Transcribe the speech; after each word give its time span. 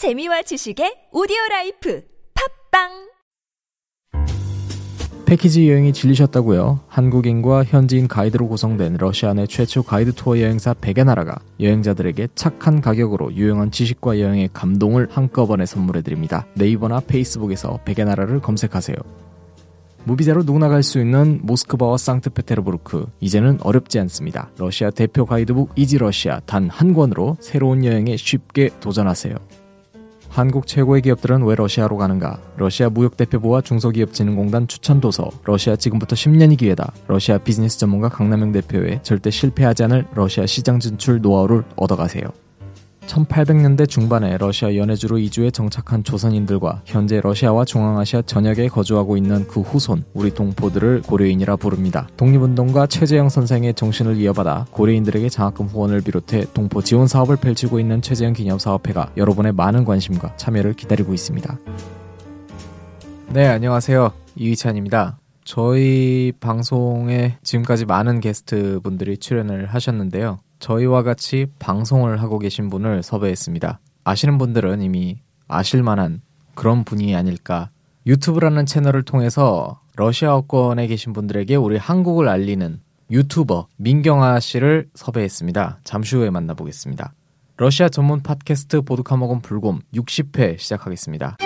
재미와 0.00 0.40
지식의 0.40 1.12
오디오 1.12 1.36
라이프 1.50 2.02
팟빵 2.72 2.88
패키지 5.26 5.68
여행이 5.68 5.92
질리셨다고요? 5.92 6.80
한국인과 6.88 7.64
현지인 7.64 8.08
가이드로 8.08 8.48
구성된 8.48 8.96
러시아 8.96 9.34
내 9.34 9.46
최초 9.46 9.82
가이드 9.82 10.14
투어 10.14 10.40
여행사 10.40 10.72
백야나라가 10.72 11.36
여행자들에게 11.60 12.28
착한 12.34 12.80
가격으로 12.80 13.34
유용한 13.34 13.70
지식과 13.70 14.20
여행의 14.20 14.48
감동을 14.54 15.08
한꺼번에 15.10 15.66
선물해 15.66 16.00
드립니다. 16.00 16.46
네이버나 16.54 17.00
페이스북에서 17.00 17.80
백야나라를 17.84 18.40
검색하세요. 18.40 18.96
무비자로 20.04 20.44
누구나 20.44 20.70
갈 20.70 20.82
수 20.82 20.98
있는 20.98 21.40
모스크바와 21.42 21.98
상트페테르부르크 21.98 23.06
이제는 23.20 23.58
어렵지 23.60 23.98
않습니다. 23.98 24.50
러시아 24.56 24.88
대표 24.88 25.26
가이드북 25.26 25.72
이지 25.76 25.98
러시아 25.98 26.40
단 26.46 26.70
한 26.70 26.94
권으로 26.94 27.36
새로운 27.38 27.84
여행에 27.84 28.16
쉽게 28.16 28.70
도전하세요. 28.80 29.34
한국 30.30 30.68
최고의 30.68 31.02
기업들은 31.02 31.42
왜 31.42 31.56
러시아로 31.56 31.96
가는가? 31.96 32.40
러시아 32.56 32.88
무역대표부와 32.88 33.62
중소기업진흥공단 33.62 34.68
추천도서, 34.68 35.28
러시아 35.42 35.74
지금부터 35.74 36.14
10년이 36.14 36.56
기회다. 36.56 36.92
러시아 37.08 37.36
비즈니스 37.36 37.78
전문가 37.78 38.08
강남영 38.08 38.52
대표의 38.52 39.00
절대 39.02 39.28
실패하지 39.28 39.82
않을 39.84 40.06
러시아 40.14 40.46
시장 40.46 40.78
진출 40.78 41.20
노하우를 41.20 41.64
얻어가세요. 41.74 42.22
1800년대 43.10 43.88
중반에 43.88 44.38
러시아 44.38 44.74
연해주로 44.76 45.18
이주해 45.18 45.50
정착한 45.50 46.04
조선인들과 46.04 46.82
현재 46.84 47.20
러시아와 47.20 47.64
중앙아시아 47.64 48.22
전역에 48.22 48.68
거주하고 48.68 49.16
있는 49.16 49.46
그 49.48 49.60
후손 49.60 50.04
우리 50.14 50.32
동포들을 50.32 51.02
고려인이라 51.02 51.56
부릅니다. 51.56 52.08
독립운동가 52.16 52.86
최재형 52.86 53.28
선생의 53.28 53.74
정신을 53.74 54.16
이어받아 54.16 54.66
고려인들에게 54.70 55.28
장학금 55.28 55.66
후원을 55.66 56.02
비롯해 56.02 56.44
동포 56.54 56.82
지원 56.82 57.08
사업을 57.08 57.36
펼치고 57.36 57.80
있는 57.80 58.00
최재형 58.00 58.34
기념사업회가 58.34 59.12
여러분의 59.16 59.52
많은 59.52 59.84
관심과 59.84 60.36
참여를 60.36 60.74
기다리고 60.74 61.12
있습니다. 61.12 61.58
네, 63.32 63.46
안녕하세요. 63.46 64.12
이휘찬입니다. 64.36 65.18
저희 65.44 66.32
방송에 66.38 67.38
지금까지 67.42 67.86
많은 67.86 68.20
게스트 68.20 68.78
분들이 68.82 69.16
출연을 69.16 69.66
하셨는데요. 69.66 70.38
저희와 70.60 71.02
같이 71.02 71.46
방송을 71.58 72.22
하고 72.22 72.38
계신 72.38 72.70
분을 72.70 73.02
섭외했습니다. 73.02 73.80
아시는 74.04 74.38
분들은 74.38 74.82
이미 74.82 75.18
아실 75.48 75.82
만한 75.82 76.22
그런 76.54 76.84
분이 76.84 77.14
아닐까. 77.16 77.70
유튜브라는 78.06 78.66
채널을 78.66 79.02
통해서 79.02 79.80
러시아어권에 79.96 80.86
계신 80.86 81.12
분들에게 81.12 81.56
우리 81.56 81.76
한국을 81.76 82.28
알리는 82.28 82.80
유튜버 83.10 83.68
민경아 83.76 84.40
씨를 84.40 84.88
섭외했습니다. 84.94 85.80
잠시 85.84 86.16
후에 86.16 86.30
만나보겠습니다. 86.30 87.12
러시아 87.56 87.88
전문 87.88 88.22
팟캐스트 88.22 88.82
보드카먹은 88.82 89.40
불곰 89.40 89.80
60회 89.92 90.58
시작하겠습니다. 90.58 91.36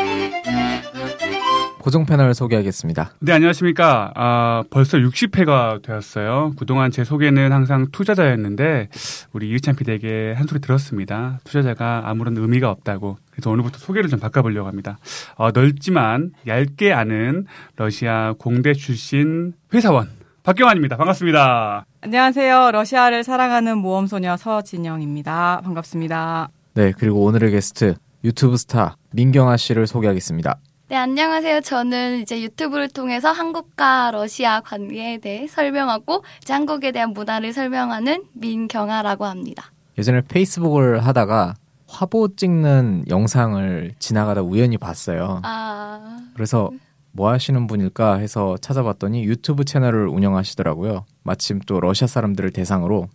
고정 1.84 2.06
패널 2.06 2.32
소개하겠습니다. 2.32 3.10
네, 3.20 3.32
안녕하십니까. 3.32 4.10
아, 4.14 4.64
벌써 4.70 4.96
60회가 4.96 5.82
되었어요. 5.82 6.54
그동안 6.56 6.90
제 6.90 7.04
소개는 7.04 7.52
항상 7.52 7.88
투자자였는데, 7.92 8.88
우리 9.34 9.50
이유찬 9.50 9.76
PD에게 9.76 10.32
한 10.34 10.46
소리 10.46 10.62
들었습니다. 10.62 11.40
투자자가 11.44 12.04
아무런 12.06 12.38
의미가 12.38 12.70
없다고. 12.70 13.18
그래서 13.30 13.50
오늘부터 13.50 13.76
소개를 13.76 14.08
좀 14.08 14.18
바꿔보려고 14.18 14.66
합니다. 14.66 14.96
어, 15.34 15.50
넓지만 15.50 16.30
얇게 16.46 16.90
아는 16.94 17.44
러시아 17.76 18.32
공대 18.38 18.72
출신 18.72 19.52
회사원, 19.74 20.08
박경환입니다. 20.42 20.96
반갑습니다. 20.96 21.84
안녕하세요. 22.00 22.70
러시아를 22.70 23.24
사랑하는 23.24 23.76
모험소녀 23.76 24.38
서진영입니다. 24.38 25.60
반갑습니다. 25.62 26.48
네, 26.72 26.94
그리고 26.96 27.24
오늘의 27.24 27.50
게스트 27.50 27.96
유튜브 28.24 28.56
스타 28.56 28.96
민경아 29.12 29.58
씨를 29.58 29.86
소개하겠습니다. 29.86 30.56
네, 30.94 30.98
안녕하세요. 30.98 31.62
저는 31.62 32.20
이제 32.20 32.40
유튜브를 32.40 32.88
통해서 32.88 33.32
한국과 33.32 34.12
러시아 34.12 34.60
관계에 34.60 35.18
대해 35.18 35.48
설명하고 35.48 36.22
이제 36.40 36.52
한국에 36.52 36.92
대한 36.92 37.12
문화를 37.12 37.52
설명하는 37.52 38.22
민경아라고 38.34 39.24
합니다. 39.24 39.72
예전에 39.98 40.20
페이스북을 40.20 41.04
하다가 41.04 41.54
화보 41.88 42.36
찍는 42.36 43.06
영상을 43.08 43.94
지나가다 43.98 44.42
우연히 44.42 44.78
봤어요. 44.78 45.40
아, 45.42 46.20
그래서 46.34 46.70
뭐 47.10 47.28
하시는 47.28 47.66
분일까 47.66 48.18
해서 48.18 48.56
찾아봤더니 48.60 49.24
유튜브 49.24 49.64
채널을 49.64 50.06
운영하시더라고요. 50.06 51.06
마침 51.24 51.58
또 51.66 51.80
러시아 51.80 52.06
사람들을 52.06 52.52
대상으로 52.52 53.08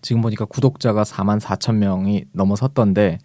지금 0.00 0.22
보니까 0.22 0.46
구독자가 0.46 1.02
4만 1.02 1.40
4천 1.40 1.74
명이 1.74 2.24
넘어섰던데 2.32 3.18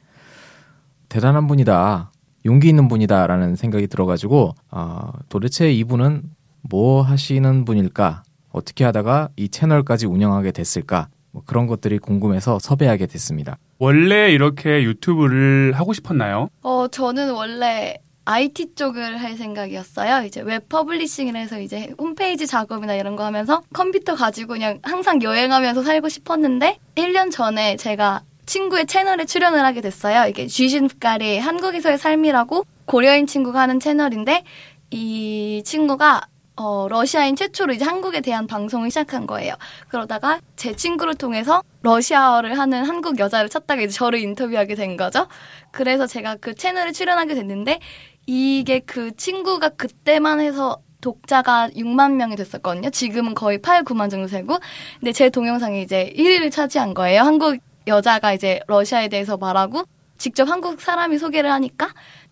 대단한 1.07 1.47
분이다. 1.47 2.11
용기 2.45 2.69
있는 2.69 2.87
분이다라는 2.87 3.55
생각이 3.55 3.87
들어가지고 3.87 4.55
아, 4.69 5.11
도대체 5.29 5.71
이분은 5.71 6.23
뭐 6.61 7.01
하시는 7.01 7.65
분일까? 7.65 8.23
어떻게 8.51 8.83
하다가 8.83 9.29
이 9.35 9.49
채널까지 9.49 10.05
운영하게 10.05 10.51
됐을까? 10.51 11.07
뭐 11.31 11.41
그런 11.45 11.65
것들이 11.65 11.97
궁금해서 11.97 12.59
섭외하게 12.59 13.07
됐습니다. 13.07 13.57
원래 13.79 14.31
이렇게 14.31 14.83
유튜브를 14.83 15.73
하고 15.73 15.93
싶었나요? 15.93 16.49
어, 16.61 16.87
저는 16.87 17.31
원래 17.33 17.97
IT 18.25 18.75
쪽을 18.75 19.17
할 19.21 19.35
생각이었어요. 19.35 20.25
이제 20.25 20.41
web 20.41 20.69
publishing을 20.69 21.35
해서 21.35 21.59
이제 21.59 21.89
홈페이지 21.97 22.47
작업이나 22.47 22.93
이런 22.95 23.15
거 23.15 23.25
하면서 23.25 23.61
컴퓨터 23.73 24.15
가지고 24.15 24.53
그냥 24.53 24.79
항상 24.83 25.21
여행하면서 25.21 25.83
살고 25.83 26.07
싶었는데 26.07 26.77
1년 26.95 27.31
전에 27.31 27.75
제가 27.75 28.21
친구의 28.45 28.85
채널에 28.85 29.25
출연을 29.25 29.63
하게 29.63 29.81
됐어요. 29.81 30.27
이게 30.27 30.47
Жизнь 30.47 30.93
в 30.93 31.01
Корее 31.01 31.39
한국에서의 31.39 31.97
삶이라고 31.97 32.65
고려인 32.85 33.27
친구가 33.27 33.59
하는 33.61 33.79
채널인데 33.79 34.43
이 34.91 35.63
친구가 35.65 36.27
어, 36.55 36.87
러시아인 36.87 37.35
최초로 37.35 37.73
이제 37.73 37.83
한국에 37.83 38.21
대한 38.21 38.45
방송을 38.45 38.91
시작한 38.91 39.25
거예요. 39.25 39.55
그러다가 39.87 40.39
제 40.55 40.75
친구를 40.75 41.15
통해서 41.15 41.63
러시아어를 41.81 42.59
하는 42.59 42.85
한국 42.85 43.17
여자를 43.17 43.49
찾다가 43.49 43.81
이제 43.81 43.91
저를 43.91 44.19
인터뷰하게 44.19 44.75
된 44.75 44.95
거죠. 44.95 45.27
그래서 45.71 46.05
제가 46.05 46.35
그 46.35 46.53
채널에 46.53 46.91
출연하게 46.91 47.33
됐는데 47.33 47.79
이게 48.27 48.79
그 48.79 49.15
친구가 49.15 49.69
그때만 49.69 50.39
해서 50.41 50.79
독자가 51.01 51.69
6만 51.75 52.13
명이 52.13 52.35
됐었거든요. 52.35 52.89
지금은 52.91 53.33
거의 53.33 53.59
8, 53.59 53.83
9만 53.83 54.09
정도 54.09 54.27
되고. 54.27 54.57
근데 54.99 55.11
제 55.11 55.29
동영상이 55.29 55.81
이제 55.81 56.13
1위를 56.15 56.51
차지한 56.51 56.93
거예요. 56.93 57.21
한국 57.21 57.57
여자가 57.87 58.33
이제 58.33 58.59
러시아에 58.67 59.07
대해서 59.09 59.37
말하고 59.37 59.83
직접 60.17 60.49
한국 60.49 60.79
사람이 60.81 61.17
소개를 61.17 61.51
하니까 61.51 61.89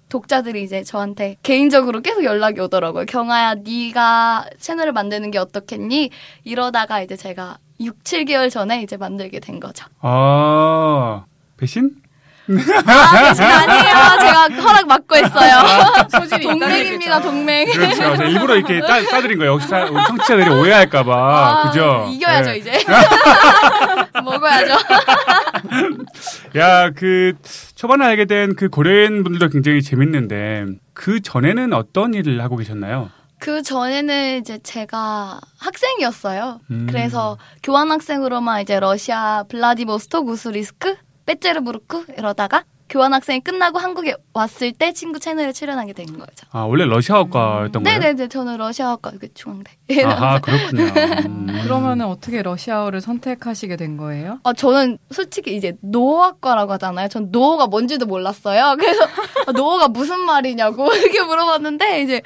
독자들이 0.09 0.63
이제 0.63 0.83
저한테 0.83 1.37
개인적으로 1.41 2.01
계속 2.01 2.23
연락이 2.23 2.59
오더라고요. 2.59 3.05
경아야, 3.05 3.55
네가 3.55 4.49
채널을 4.59 4.91
만드는 4.91 5.31
게 5.31 5.37
어떻겠니? 5.37 6.09
이러다가 6.43 7.01
이제 7.01 7.15
제가 7.15 7.57
6, 7.79 8.03
7개월 8.03 8.51
전에 8.51 8.81
이제 8.83 8.97
만들게 8.97 9.39
된 9.39 9.59
거죠. 9.59 9.87
아, 10.01 11.23
배신? 11.57 12.00
아, 12.59 13.23
대신 13.29 13.43
아니에요. 13.43 13.83
제가 14.19 14.47
허락 14.61 14.87
받고 14.87 15.15
했어요. 15.15 15.57
소질이 16.11 16.43
동맹입니다. 16.43 17.21
동맹. 17.21 17.65
그렇죠. 17.71 17.95
제가 17.95 18.23
일부러 18.25 18.55
이렇게 18.55 18.79
따, 18.81 19.01
따드린 19.03 19.37
거예요. 19.37 19.53
혹시 19.53 19.67
사- 19.67 19.83
우리 19.85 20.03
청취자들이 20.07 20.49
오해할까봐. 20.49 21.13
아, 21.13 21.67
그죠? 21.69 22.07
이겨야죠, 22.11 22.51
네. 22.51 22.57
이제. 22.57 22.83
먹어야죠. 24.23 24.73
야, 26.57 26.89
그, 26.91 27.33
초반에 27.75 28.05
알게 28.05 28.25
된 28.25 28.55
그 28.55 28.69
고려인 28.69 29.23
분들도 29.23 29.49
굉장히 29.49 29.81
재밌는데, 29.81 30.65
그 30.93 31.21
전에는 31.21 31.73
어떤 31.73 32.13
일을 32.13 32.41
하고 32.43 32.57
계셨나요? 32.57 33.09
그 33.39 33.63
전에는 33.63 34.37
이제 34.39 34.59
제가 34.61 35.39
학생이었어요. 35.59 36.59
음. 36.69 36.87
그래서 36.89 37.37
교환학생으로만 37.63 38.61
이제 38.61 38.79
러시아 38.79 39.43
블라디보스토크 39.49 40.31
우스리스크 40.31 40.95
빼제르부르크 41.35 42.05
이러다가 42.17 42.63
교환학생이 42.89 43.39
끝나고 43.39 43.79
한국에 43.79 44.15
왔을 44.33 44.73
때 44.73 44.91
친구 44.91 45.17
채널에 45.17 45.53
출연하게 45.53 45.93
된 45.93 46.07
거죠. 46.19 46.45
아, 46.51 46.63
원래 46.63 46.83
러시아어과였던 46.85 47.83
거예요? 47.83 47.99
네네네 47.99 48.27
저는 48.27 48.57
러시아학과 48.57 49.13
그 49.17 49.33
중앙대. 49.33 49.71
아하, 50.03 50.39
그렇군요. 50.41 50.83
음. 50.83 51.47
그러면은 51.63 52.07
어떻게 52.07 52.41
러시아어를 52.41 52.99
선택하시게 52.99 53.77
된 53.77 53.95
거예요? 53.95 54.39
아, 54.43 54.51
저는 54.51 54.97
솔직히 55.09 55.55
이제 55.55 55.77
노어학과라고 55.79 56.73
하잖아요. 56.73 57.07
전 57.07 57.29
노어가 57.31 57.67
뭔지도 57.67 58.05
몰랐어요. 58.05 58.75
그래서 58.77 59.05
아, 59.47 59.53
노어가 59.53 59.87
무슨 59.87 60.19
말이냐고 60.19 60.91
이렇게 60.93 61.21
물어봤는데 61.23 62.01
이제 62.01 62.21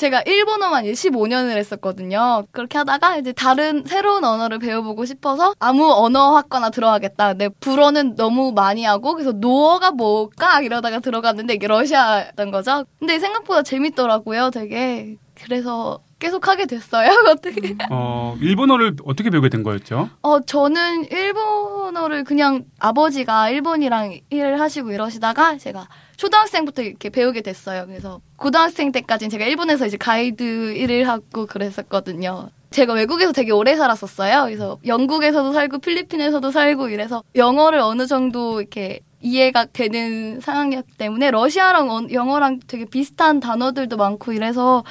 제가 0.00 0.22
일본어만 0.22 0.86
이제 0.86 1.10
15년을 1.10 1.58
했었거든요. 1.58 2.46
그렇게 2.52 2.78
하다가 2.78 3.18
이제 3.18 3.34
다른 3.34 3.84
새로운 3.84 4.24
언어를 4.24 4.58
배워보고 4.58 5.04
싶어서 5.04 5.52
아무 5.58 5.92
언어학과나 5.92 6.70
들어가겠다. 6.70 7.28
근데 7.34 7.50
불어는 7.60 8.16
너무 8.16 8.52
많이 8.52 8.84
하고 8.84 9.12
그래서 9.12 9.32
노어가 9.32 9.90
뭘까 9.90 10.62
이러다가 10.62 11.00
들어갔는데 11.00 11.52
이게 11.52 11.66
러시아였던 11.66 12.50
거죠. 12.50 12.86
근데 12.98 13.18
생각보다 13.18 13.62
재밌더라고요. 13.62 14.50
되게 14.52 15.16
그래서 15.34 16.00
계속 16.18 16.48
하게 16.48 16.64
됐어요. 16.64 17.10
어떻게? 17.28 17.76
어, 17.90 18.38
일본어를 18.40 18.96
어떻게 19.04 19.28
배우게 19.28 19.50
된 19.50 19.62
거였죠? 19.62 20.08
어, 20.22 20.40
저는 20.40 21.10
일본어를 21.10 22.24
그냥 22.24 22.64
아버지가 22.78 23.50
일본이랑 23.50 24.18
일을 24.30 24.60
하시고 24.60 24.92
이러시다가 24.92 25.58
제가 25.58 25.88
초등학생부터 26.20 26.82
이렇게 26.82 27.08
배우게 27.08 27.40
됐어요. 27.40 27.86
그래서 27.86 28.20
고등학생 28.36 28.92
때까지는 28.92 29.30
제가 29.30 29.46
일본에서 29.46 29.86
이제 29.86 29.96
가이드 29.96 30.74
일을 30.74 31.08
하고 31.08 31.46
그랬었거든요. 31.46 32.50
제가 32.70 32.92
외국에서 32.92 33.32
되게 33.32 33.52
오래 33.52 33.74
살았었어요. 33.74 34.42
그래서 34.44 34.78
영국에서도 34.84 35.50
살고 35.54 35.78
필리핀에서도 35.78 36.50
살고 36.50 36.90
이래서 36.90 37.22
영어를 37.36 37.78
어느 37.78 38.06
정도 38.06 38.60
이렇게 38.60 39.00
이해가 39.22 39.66
되는 39.72 40.40
상황이었기 40.40 40.92
때문에 40.98 41.30
러시아랑 41.30 41.90
어- 41.90 42.06
영어랑 42.12 42.60
되게 42.66 42.84
비슷한 42.84 43.40
단어들도 43.40 43.96
많고 43.96 44.32
이래서 44.34 44.84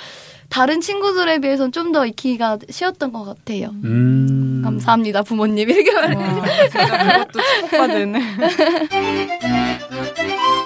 다른 0.49 0.81
친구들에 0.81 1.39
비해서는 1.39 1.71
좀 1.71 1.91
더 1.91 2.07
익히기가 2.07 2.57
쉬웠던 2.71 3.11
것 3.13 3.23
같아요. 3.23 3.69
음. 3.83 4.61
감사합니다, 4.63 5.21
부모님. 5.21 5.69
이렇게 5.69 5.91
말해. 5.93 6.15
와, 6.15 6.45
진짜 6.69 7.25
그것도 7.25 7.39
축복받은. 7.61 8.15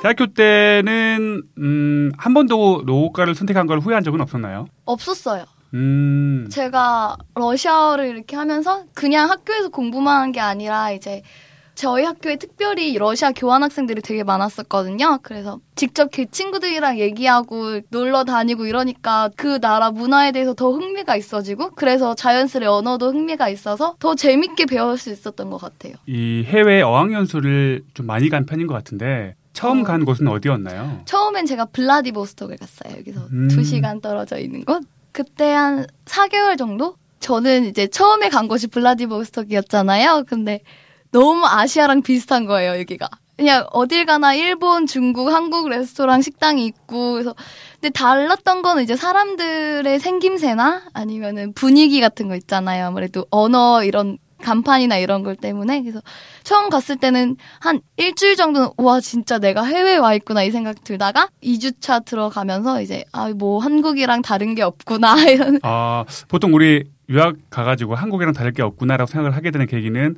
대학교 0.04 0.28
때는 0.28 1.44
음, 1.60 2.12
한 2.18 2.34
번도 2.34 2.84
노과를 2.86 3.36
선택한 3.36 3.68
걸 3.68 3.80
후회한 3.80 4.04
적은 4.04 4.20
없었나요? 4.20 4.68
없었어요. 4.84 5.46
음. 5.74 6.46
제가 6.52 7.16
러시아어를 7.36 8.08
이렇게 8.10 8.36
하면서 8.36 8.84
그냥 8.94 9.30
학교에서 9.30 9.70
공부만 9.70 10.22
한 10.22 10.32
게 10.34 10.42
아니라 10.42 10.92
이제 10.92 11.22
저희 11.74 12.04
학교에 12.04 12.36
특별히 12.36 12.98
러시아 12.98 13.32
교환 13.32 13.64
학생들이 13.64 14.02
되게 14.02 14.26
많았었거든요. 14.26 15.20
그래서 15.24 15.60
직접 15.76 16.10
그 16.14 16.30
친구들이랑 16.30 17.00
얘기하고 17.00 17.80
놀러 17.90 18.26
다니고 18.26 18.66
이러니까 18.66 19.30
그 19.38 19.62
나라 19.62 19.90
문화에 19.90 20.34
대해서 20.34 20.54
더 20.54 20.70
흥미가 20.72 21.16
있어지고 21.16 21.72
그래서 21.76 22.14
자연스레 22.14 22.66
언어도 22.66 23.10
흥미가 23.12 23.48
있어서 23.48 23.96
더 24.00 24.16
재밌게 24.16 24.66
배울 24.66 24.98
수 24.98 25.12
있었던 25.14 25.50
것 25.50 25.58
같아요. 25.62 25.94
이 26.08 26.44
해외 26.46 26.82
어학연수를 26.82 27.84
좀 27.94 28.06
많이 28.06 28.28
간 28.28 28.46
편인 28.46 28.68
것 28.68 28.74
같은데 28.74 29.36
처음 29.54 29.82
어. 29.82 29.84
간 29.84 30.04
곳은 30.04 30.28
어디였나요? 30.28 31.02
처음엔 31.06 31.46
제가 31.46 31.66
블라디보스톡을 31.66 32.58
갔어요. 32.58 32.98
여기서 32.98 33.28
음. 33.32 33.48
두 33.50 33.64
시간 33.64 34.02
떨어져 34.02 34.38
있는 34.40 34.66
곳. 34.66 34.84
그때 35.12 35.52
한 35.52 35.86
4개월 36.06 36.58
정도? 36.58 36.96
저는 37.20 37.66
이제 37.66 37.88
처음에 37.88 38.30
간 38.30 38.48
곳이 38.48 38.68
블라디보스톡이었잖아요. 38.68 40.26
근데 40.28 40.62
너무 41.12 41.46
아시아랑 41.46 42.02
비슷한 42.02 42.46
거예요, 42.46 42.80
여기가. 42.80 43.08
그냥 43.38 43.66
어딜 43.72 44.06
가나 44.06 44.36
일본, 44.36 44.86
중국, 44.86 45.30
한국 45.30 45.70
레스토랑 45.70 46.22
식당이 46.22 46.66
있고 46.66 47.14
그래서 47.14 47.34
근데 47.76 47.90
달랐던 47.90 48.62
거는 48.62 48.84
이제 48.84 48.96
사람들의 48.96 50.00
생김새나 50.00 50.84
아니면은 50.94 51.54
분위기 51.54 52.00
같은 52.00 52.28
거 52.28 52.36
있잖아요. 52.36 52.86
아무래도 52.86 53.26
언어 53.32 53.84
이런 53.84 54.18
간판이나 54.44 54.98
이런 54.98 55.24
걸 55.24 55.36
때문에 55.36 55.82
그래서 55.82 56.00
처음 56.44 56.70
갔을 56.70 56.98
때는 56.98 57.38
한 57.60 57.82
일주일 57.98 58.36
정도는 58.36 58.70
와 58.78 59.00
진짜 59.00 59.40
내가 59.40 59.64
해외에 59.64 59.98
와 59.98 60.14
있구나 60.14 60.44
이 60.44 60.52
생각 60.52 60.84
들다가 60.84 61.30
2주차 61.44 62.06
들어가면서 62.06 62.82
이제 62.82 63.04
아 63.12 63.30
뭐 63.34 63.58
한국이랑 63.60 64.22
다른 64.22 64.54
게 64.54 64.62
없구나 64.62 65.16
이런 65.32 65.60
아, 65.64 66.06
보통 66.28 66.54
우리 66.54 66.84
유학 67.10 67.36
가가지고 67.50 67.96
한국이랑 67.96 68.34
다를 68.34 68.52
게 68.54 68.62
없구나라고 68.62 69.10
생각을 69.10 69.36
하게 69.36 69.50
되는 69.52 69.66
계기는 69.68 70.16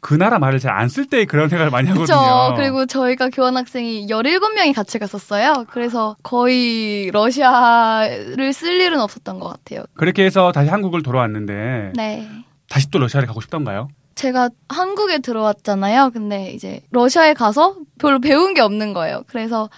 그 0.00 0.14
나라 0.14 0.38
말을 0.38 0.60
잘 0.60 0.78
안 0.78 0.86
쓸 0.88 1.06
때 1.06 1.24
그런 1.24 1.48
생각을 1.48 1.72
많이 1.72 1.88
하거든요. 1.88 2.16
그렇죠. 2.16 2.54
그리고 2.56 2.86
저희가 2.86 3.30
교환학생이 3.30 4.06
17명이 4.06 4.72
같이 4.72 4.98
갔었어요. 5.00 5.64
그래서 5.70 6.14
거의 6.22 7.10
러시아를 7.10 8.52
쓸 8.52 8.80
일은 8.80 9.00
없었던 9.00 9.40
것 9.40 9.48
같아요. 9.48 9.84
그렇게 9.94 10.24
해서 10.24 10.52
다시 10.52 10.70
한국을 10.70 11.02
돌아왔는데 11.02 11.92
네. 11.96 12.28
다시 12.68 12.90
또 12.90 12.98
러시아를 12.98 13.26
가고 13.26 13.40
싶던가요? 13.40 13.88
제가 14.14 14.50
한국에 14.68 15.18
들어왔잖아요. 15.18 16.10
근데 16.12 16.50
이제 16.50 16.80
러시아에 16.90 17.34
가서 17.34 17.76
별로 17.98 18.18
배운 18.20 18.52
게 18.54 18.60
없는 18.60 18.92
거예요. 18.92 19.22
그래서 19.28 19.70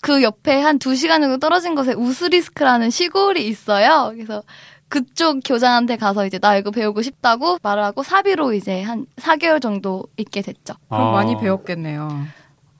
그 0.00 0.22
옆에 0.22 0.60
한 0.60 0.78
두 0.78 0.94
시간 0.94 1.22
정도 1.22 1.38
떨어진 1.38 1.74
곳에 1.74 1.92
우스리스크라는 1.94 2.90
시골이 2.90 3.46
있어요. 3.46 4.10
그래서 4.14 4.42
그쪽 4.88 5.40
교장한테 5.44 5.96
가서 5.96 6.26
이제 6.26 6.38
나 6.38 6.56
이거 6.56 6.70
배우고 6.70 7.02
싶다고 7.02 7.58
말을 7.62 7.82
하고 7.82 8.02
사비로 8.02 8.52
이제 8.52 8.82
한 8.82 9.06
4개월 9.16 9.62
정도 9.62 10.04
있게 10.16 10.42
됐죠. 10.42 10.74
그럼 10.88 11.08
아. 11.08 11.12
많이 11.12 11.36
배웠겠네요. 11.38 12.08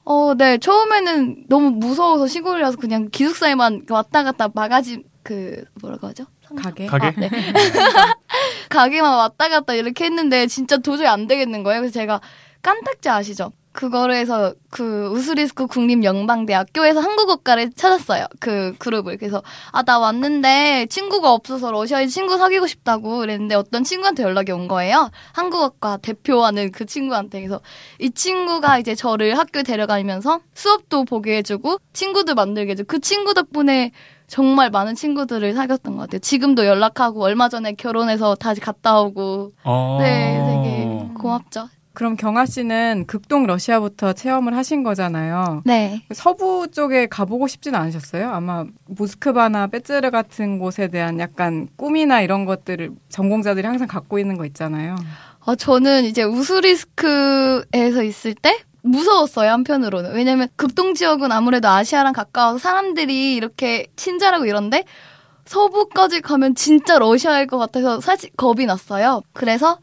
어, 0.05 0.34
네. 0.37 0.58
처음에는 0.58 1.46
너무 1.49 1.70
무서워서 1.70 2.26
시골이라서 2.26 2.76
그냥 2.76 3.08
기숙사에만 3.11 3.87
왔다 3.88 4.22
갔다 4.22 4.49
마가지 4.52 5.02
그 5.22 5.64
뭐라고 5.81 6.08
하죠? 6.08 6.25
가게. 6.62 6.84
가게? 6.87 7.06
아, 7.06 7.12
네. 7.16 7.31
가게만 8.75 9.17
왔다 9.17 9.49
갔다 9.49 9.75
이렇게 9.75 10.05
했는데 10.06 10.47
진짜 10.49 10.76
도저히 10.79 11.06
안 11.06 11.26
되겠는 11.29 11.62
거예요. 11.62 11.81
그래서 11.81 11.94
제가 11.94 12.21
깐딱지 12.62 13.09
아시죠? 13.09 13.53
그거를 13.73 14.15
해서 14.15 14.55
그 14.71 15.09
우스리스크 15.09 15.67
국립영방대학교에서 15.67 17.00
한국어과를 17.00 17.73
찾았어요. 17.75 18.26
그 18.38 18.73
그룹을. 18.79 19.17
그래서 19.19 19.43
아 19.73 19.82
나 19.82 19.99
왔는데 19.99 20.87
친구가 20.88 21.32
없어서 21.32 21.73
러시아에 21.73 22.06
친구 22.06 22.38
사귀고 22.38 22.69
싶다고 22.69 23.19
그랬는데 23.19 23.56
어떤 23.56 23.82
친구한테 23.82 24.23
연락이 24.23 24.53
온 24.53 24.69
거예요. 24.69 25.11
한국어과 25.32 25.97
대표하는 25.99 26.71
그 26.71 26.87
친구한테. 26.87 27.41
그래서 27.41 27.61
이 27.99 28.11
친구가 28.12 28.79
이제 28.79 28.94
저를 28.94 29.37
학교에 29.37 29.65
데려가면서 29.65 30.41
수업도 30.55 31.05
보게 31.05 31.37
해주고 31.38 31.79
친구도 31.93 32.35
만들게 32.35 32.73
해주고 32.73 32.87
그 32.87 33.00
친구 33.00 33.35
덕분에 33.35 33.91
정말 34.26 34.71
많은 34.71 34.94
친구들을 34.94 35.55
사귀었던 35.55 35.94
것 35.94 36.03
같아요. 36.03 36.19
지금도 36.21 36.67
연락하고 36.67 37.23
얼마 37.23 37.49
전에 37.49 37.75
결혼해서 37.75 38.35
다시 38.35 38.61
갔다 38.61 39.00
오고 39.00 39.53
어. 39.65 39.99
네 40.00 40.41
되게 40.47 41.15
고맙죠. 41.15 41.69
그럼 41.94 42.17
경아 42.17 42.44
씨는 42.47 43.05
극동 43.06 43.47
러시아부터 43.47 44.15
체험을 44.15 44.56
하신 44.56 44.82
거잖아요. 44.82 45.62
네. 45.65 46.03
서부 46.12 46.67
쪽에 46.71 47.06
가보고 47.06 47.47
싶진 47.47 47.76
않으셨어요? 47.76 48.31
아마 48.31 48.65
모스크바나 48.87 49.69
베츠르 49.69 50.11
같은 50.11 50.59
곳에 50.59 50.88
대한 50.88 51.21
약간 51.21 51.69
꿈이나 51.76 52.21
이런 52.21 52.47
것들을 52.47 52.91
전공자들이 53.11 53.65
항상 53.65 53.87
갖고 53.87 54.19
있는 54.19 54.37
거 54.37 54.44
있잖아요. 54.47 54.97
어, 55.47 55.55
저는 55.55 56.05
이제 56.05 56.25
우스리스크에서 56.25 58.03
있을 58.03 58.35
때 58.35 58.59
무서웠어요 58.84 59.50
한편으로는 59.50 60.12
왜냐면 60.14 60.48
극동 60.56 60.94
지역은 60.94 61.32
아무래도 61.32 61.69
아시아랑 61.69 62.12
가까워서 62.12 62.58
사람들이 62.58 63.34
이렇게 63.34 63.86
친절하고 63.96 64.44
이런데 64.44 64.84
서부까지 65.46 66.20
가면 66.20 66.54
진짜 66.54 66.98
러시아일 66.98 67.46
것 67.46 67.58
같아서 67.58 68.00
사실 68.00 68.31
겁이 68.36 68.66
났어요. 68.66 69.22
그래서 69.32 69.78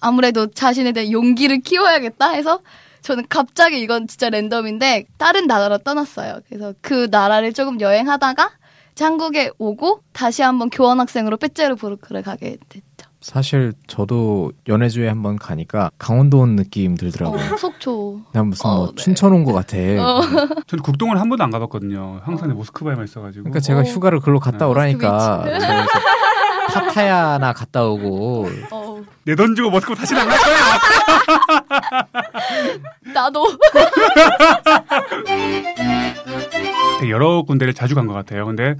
아무래도 0.00 0.46
자신에 0.46 0.92
대한 0.92 1.12
용기를 1.12 1.60
키워야겠다 1.60 2.30
해서 2.30 2.60
저는 3.02 3.24
갑자기 3.28 3.80
이건 3.80 4.08
진짜 4.08 4.30
랜덤인데 4.30 5.06
다른 5.16 5.46
나라로 5.46 5.78
떠났어요. 5.78 6.40
그래서 6.48 6.74
그 6.80 7.08
나라를 7.10 7.52
조금 7.52 7.80
여행하다가 7.80 8.50
한국에 8.98 9.50
오고 9.58 10.00
다시 10.12 10.42
한번 10.42 10.70
교환학생으로 10.70 11.36
빼째르부르크를 11.36 12.22
가게 12.22 12.56
됐죠. 12.68 12.95
사실 13.30 13.72
저도 13.88 14.52
연해주에 14.68 15.08
한번 15.08 15.34
가니까 15.36 15.90
강원도 15.98 16.38
온 16.38 16.54
느낌 16.54 16.94
들더라고요. 16.96 17.54
어, 17.54 17.56
속초. 17.56 18.20
난 18.32 18.46
무슨 18.46 18.70
어, 18.70 18.76
뭐 18.76 18.86
네. 18.86 19.02
춘천 19.02 19.32
온 19.32 19.42
것 19.44 19.52
같아. 19.52 19.76
전 20.68 20.80
극동을 20.80 21.18
한 21.20 21.28
번도 21.28 21.42
안 21.42 21.50
가봤거든요. 21.50 22.20
항상 22.22 22.54
모스크바에만 22.54 23.04
있어가지고. 23.04 23.42
그러니까 23.42 23.58
제가 23.58 23.80
어. 23.80 23.82
휴가를 23.82 24.20
글로 24.20 24.38
갔다 24.38 24.58
네. 24.58 24.64
오라니까 24.66 25.42
저기서 25.44 25.98
파타야나 26.72 27.52
갔다 27.52 27.84
오고 27.84 28.48
어, 28.70 29.02
내돈 29.24 29.56
주고 29.56 29.70
모스크바 29.70 29.98
다시는 29.98 30.22
안갈 30.22 30.38
거야. 30.38 30.56
나도. 33.12 33.44
여러 37.08 37.42
군데를 37.42 37.74
자주 37.74 37.96
간 37.96 38.06
것 38.06 38.14
같아요. 38.14 38.46
근데 38.46 38.76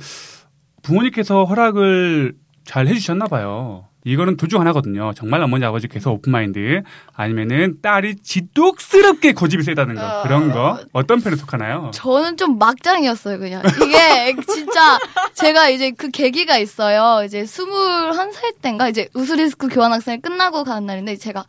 부모님께서 0.82 1.44
허락을 1.46 2.34
잘 2.66 2.86
해주셨나 2.86 3.26
봐요. 3.26 3.86
이거는 4.04 4.36
둘 4.36 4.48
중 4.48 4.60
하나거든요. 4.60 5.12
정말 5.16 5.42
어머니 5.42 5.64
아버지께서 5.64 6.12
open 6.12 6.47
mind 6.47 6.82
아니면은 7.14 7.80
딸이 7.82 8.16
지독스럽게 8.22 9.32
고집이 9.32 9.64
세다는 9.64 9.96
거 9.96 10.22
그런 10.22 10.52
거 10.52 10.78
어떤 10.92 11.20
편에 11.20 11.34
속하나요? 11.34 11.90
저는 11.92 12.36
좀 12.36 12.56
막장이었어요, 12.58 13.38
그냥. 13.40 13.62
이게 13.82 14.36
진짜 14.46 14.98
제가 15.34 15.70
이제 15.70 15.90
그 15.90 16.10
계기가 16.10 16.56
있어요. 16.58 17.24
이제 17.24 17.42
21살 17.42 18.60
때인가 18.62 18.88
이제 18.88 19.08
우스리스크 19.14 19.66
교환학생을 19.68 20.20
끝나고 20.20 20.62
가는 20.62 20.86
날인데 20.86 21.16
제가 21.16 21.44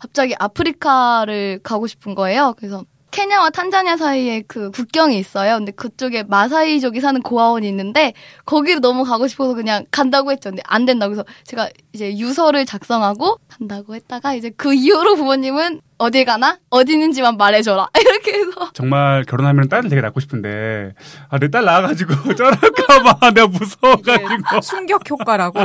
갑자기 0.00 0.34
아프리카를 0.38 1.60
가고 1.62 1.86
싶은 1.86 2.14
거예요. 2.14 2.54
그래서 2.56 2.84
케냐와 3.10 3.50
탄자니아 3.50 3.96
사이에 3.96 4.42
그 4.46 4.70
국경이 4.70 5.18
있어요. 5.18 5.56
근데 5.56 5.72
그쪽에 5.72 6.22
마사이족이 6.24 7.00
사는 7.00 7.20
고아원이 7.22 7.66
있는데 7.68 8.12
거기를 8.44 8.80
너무 8.80 9.04
가고 9.04 9.26
싶어서 9.28 9.54
그냥 9.54 9.86
간다고 9.90 10.30
했죠. 10.30 10.50
근데 10.50 10.62
안 10.66 10.84
된다고 10.84 11.12
해서 11.12 11.24
제가 11.44 11.70
이제 11.92 12.16
유서를 12.16 12.66
작성하고 12.66 13.38
간다고 13.48 13.94
했다가 13.94 14.34
이제 14.34 14.50
그 14.56 14.74
이후로 14.74 15.16
부모님은 15.16 15.80
어딜 15.98 16.24
가나? 16.24 16.58
어디 16.70 16.92
있는지만 16.92 17.36
말해줘라. 17.36 17.88
이렇게 18.00 18.32
해서. 18.38 18.70
정말 18.72 19.24
결혼하면 19.24 19.68
딸을 19.68 19.88
되게 19.90 20.00
낳고 20.00 20.20
싶은데 20.20 20.94
아 21.28 21.38
내 21.38 21.48
딸 21.48 21.64
낳아가지고 21.64 22.14
쩔을까봐 22.36 23.30
내가 23.34 23.46
무서워가지고 23.48 24.60
충격 24.62 25.08
효과라고. 25.10 25.58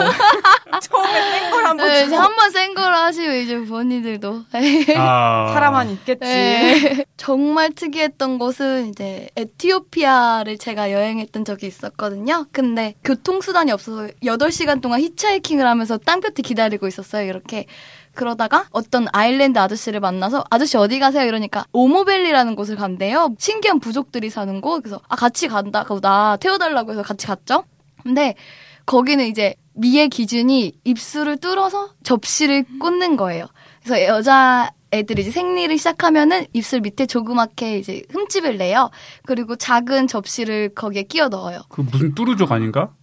처음에 0.82 1.32
센걸 1.32 1.66
한번 1.66 1.88
네, 1.88 2.04
주고 2.06 2.16
한번 2.18 2.50
센 2.52 2.74
걸 2.74 2.94
하시면 2.94 3.36
이제 3.36 3.58
부모님들도. 3.60 4.42
아 4.98 5.52
사람만 5.54 5.90
있겠지. 5.92 6.20
네. 6.22 7.06
정말 7.18 7.72
특이했던 7.74 8.40
곳은 8.40 8.90
이제 8.90 9.30
에티오피아를 9.36 10.58
제가 10.58 10.92
여행했던 10.92 11.46
적이 11.46 11.68
있었거든요. 11.68 12.48
근데 12.52 12.96
교통수단이 13.04 13.72
없어서 13.72 14.08
8시간 14.24 14.82
동안 14.82 15.00
히치하이킹을 15.02 15.66
하면서 15.68 15.98
땅볕에 16.00 16.42
기다리고 16.42 16.88
있었어요. 16.88 17.28
이렇게. 17.30 17.68
그러다가 18.16 18.68
어떤 18.72 19.08
아일랜드 19.12 19.60
아저씨를 19.60 20.00
만나서 20.00 20.44
아저씨 20.50 20.78
어디 20.78 21.00
가세요? 21.00 21.26
이러니까 21.26 21.66
오모벨리라는 21.74 22.56
곳을 22.56 22.76
간대요. 22.76 23.36
신기한 23.38 23.80
부족들이 23.80 24.30
사는 24.30 24.62
곳. 24.62 24.82
그래서 24.82 25.02
아 25.10 25.16
같이 25.16 25.48
간다. 25.48 25.84
그고 25.84 26.00
나 26.00 26.38
태워달라고 26.38 26.92
해서 26.92 27.02
같이 27.02 27.28
갔죠. 27.28 27.64
근데 28.04 28.36
거기는 28.86 29.26
이제 29.26 29.56
미의 29.76 30.10
기준이 30.10 30.74
입술을 30.84 31.38
뚫어서 31.38 31.92
접시를 32.04 32.66
꽂는 32.80 33.18
거예요. 33.18 33.48
그래서 33.84 34.04
여자 34.06 34.72
애들이 34.92 35.24
이제 35.24 35.32
생리를 35.32 35.76
시작하면은 35.78 36.46
입술 36.54 36.82
밑에 36.82 37.08
조그맣게 37.08 37.80
이제 37.80 38.04
흠집을 38.12 38.58
내요. 38.58 38.92
그리고 39.26 39.56
작은 39.56 40.08
접시를 40.08 40.70
거기에 40.76 41.04
끼워 41.04 41.30
넣어요. 41.30 41.62
그 41.70 41.82
무슨 41.82 42.14
뚜루족 42.14 42.52
아닌가? 42.52 42.94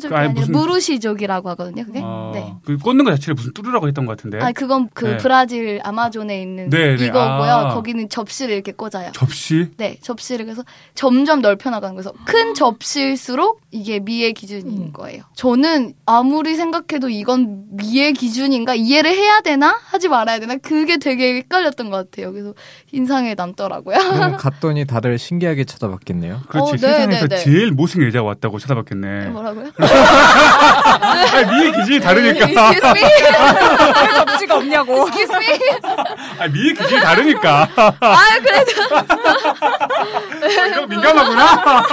뚜루족이 0.00 0.08
그 0.08 0.16
아니, 0.16 0.28
아니라 0.28 0.40
무슨- 0.40 0.52
무르시족이라고 0.52 1.48
하거든요. 1.50 1.84
그게. 1.84 2.00
아, 2.02 2.30
네. 2.34 2.54
그 2.64 2.76
꽂는 2.78 3.04
거 3.04 3.10
자체를 3.12 3.34
무슨 3.34 3.52
뚜루라고 3.52 3.86
했던 3.88 4.06
것 4.06 4.16
같은데 4.16 4.38
아 4.40 4.52
그건 4.52 4.88
그 4.94 5.04
네. 5.04 5.16
브라질 5.18 5.80
아마존에 5.84 6.40
있는 6.42 6.70
네, 6.70 6.96
네. 6.96 7.06
이거고요. 7.06 7.50
아. 7.52 7.74
거기는 7.74 8.08
접시를 8.08 8.54
이렇게 8.54 8.72
꽂아요. 8.72 9.12
접시 9.12 9.68
네, 9.76 9.96
접시를 10.00 10.44
그래서 10.46 10.64
점점 10.94 11.40
넓혀 11.42 11.70
나가는 11.70 11.94
거예요. 11.94 12.12
그래서 12.12 12.24
큰 12.24 12.54
접시일수록 12.54 13.60
이게 13.70 14.00
미의 14.00 14.32
기준인 14.32 14.66
음. 14.88 14.92
거예요. 14.92 15.22
저는 15.34 15.94
아무리 16.06 16.56
생각해도 16.56 17.08
이건 17.08 17.64
미의 17.72 18.12
기준인가 18.14 18.74
이해를 18.74 19.10
해야 19.12 19.40
되나 19.40 19.78
하지 19.84 20.08
말아야 20.08 20.40
되나 20.40 20.56
그게 20.56 20.96
되게 20.98 21.34
헷갈렸던 21.36 21.90
것 21.90 22.10
같아요. 22.10 22.32
그래서 22.32 22.54
인상에 22.92 23.34
남더라고요. 23.34 23.96
갔더니 24.38 24.84
다들 24.86 25.18
신기하게 25.18 25.64
쳐다봤겠네요. 25.64 26.40
그렇지 26.48 26.68
어, 26.68 26.72
네, 26.72 26.78
세상에서 26.78 27.28
네, 27.28 27.36
네. 27.36 27.44
제일 27.44 27.70
못생긴 27.70 28.08
여자가 28.08 28.24
왔다고 28.26 28.58
쳐다봤겠네 28.58 29.28
뭐라고요? 29.28 29.70
아 31.32 31.42
미의 31.50 31.72
기준이 31.72 32.00
다르니까 32.00 32.46
Excuse 32.46 32.90
me, 32.90 33.02
왜 33.02 34.14
접시가 34.24 34.56
없냐고. 34.56 35.08
excuse 35.08 35.36
me. 35.36 35.58
아 36.38 36.46
미의 36.48 36.74
기준이 36.74 37.00
다르니까 37.00 37.68
아 37.76 38.16
그래도 38.42 38.96
어, 40.62 40.66
이거 40.66 40.86
민감하구나 40.86 41.84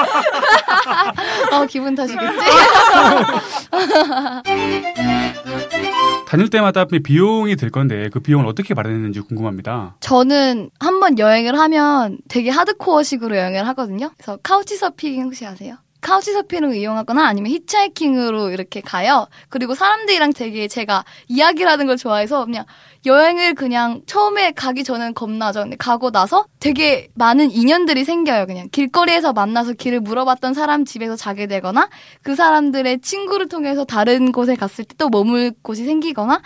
어 1.53 1.65
기분 1.65 1.95
탓이겠지. 1.95 2.37
다닐 6.27 6.49
때마다 6.49 6.85
비용이 6.85 7.55
들 7.55 7.69
건데 7.69 8.09
그 8.11 8.19
비용을 8.19 8.45
어떻게 8.47 8.73
마련했는지 8.73 9.21
궁금합니다 9.21 9.95
저는 10.01 10.69
한번 10.79 11.17
여행을 11.19 11.57
하면 11.57 12.17
되게 12.27 12.49
하드코어식으로 12.49 13.35
여행을 13.37 13.65
하거든요. 13.69 14.11
그래서 14.17 14.37
카우치 14.43 14.75
서핑 14.75 15.23
혹시 15.23 15.45
아세요? 15.45 15.77
카우치 16.01 16.31
서핑을 16.33 16.75
이용하거나 16.75 17.25
아니면 17.25 17.51
히치하이킹으로 17.51 18.51
이렇게 18.51 18.81
가요. 18.81 19.27
그리고 19.49 19.73
사람들이랑 19.75 20.33
되게 20.33 20.67
제가 20.67 21.03
이야기를 21.27 21.69
하는 21.71 21.87
걸 21.87 21.97
좋아해서 21.97 22.45
그냥 22.45 22.65
여행을 23.05 23.55
그냥 23.55 24.01
처음에 24.05 24.51
가기 24.51 24.83
전엔 24.83 25.13
겁나죠. 25.13 25.61
근데 25.61 25.75
가고 25.77 26.11
나서 26.11 26.45
되게 26.59 27.07
많은 27.15 27.51
인연들이 27.51 28.03
생겨요. 28.03 28.45
그냥 28.45 28.67
길거리에서 28.71 29.33
만나서 29.33 29.73
길을 29.73 30.01
물어봤던 30.01 30.53
사람 30.53 30.85
집에서 30.85 31.15
자게 31.15 31.47
되거나 31.47 31.89
그 32.21 32.35
사람들의 32.35 32.99
친구를 33.01 33.47
통해서 33.49 33.85
다른 33.85 34.31
곳에 34.31 34.55
갔을 34.55 34.83
때 34.85 34.95
또 34.97 35.09
머물 35.09 35.51
곳이 35.61 35.85
생기거나 35.85 36.41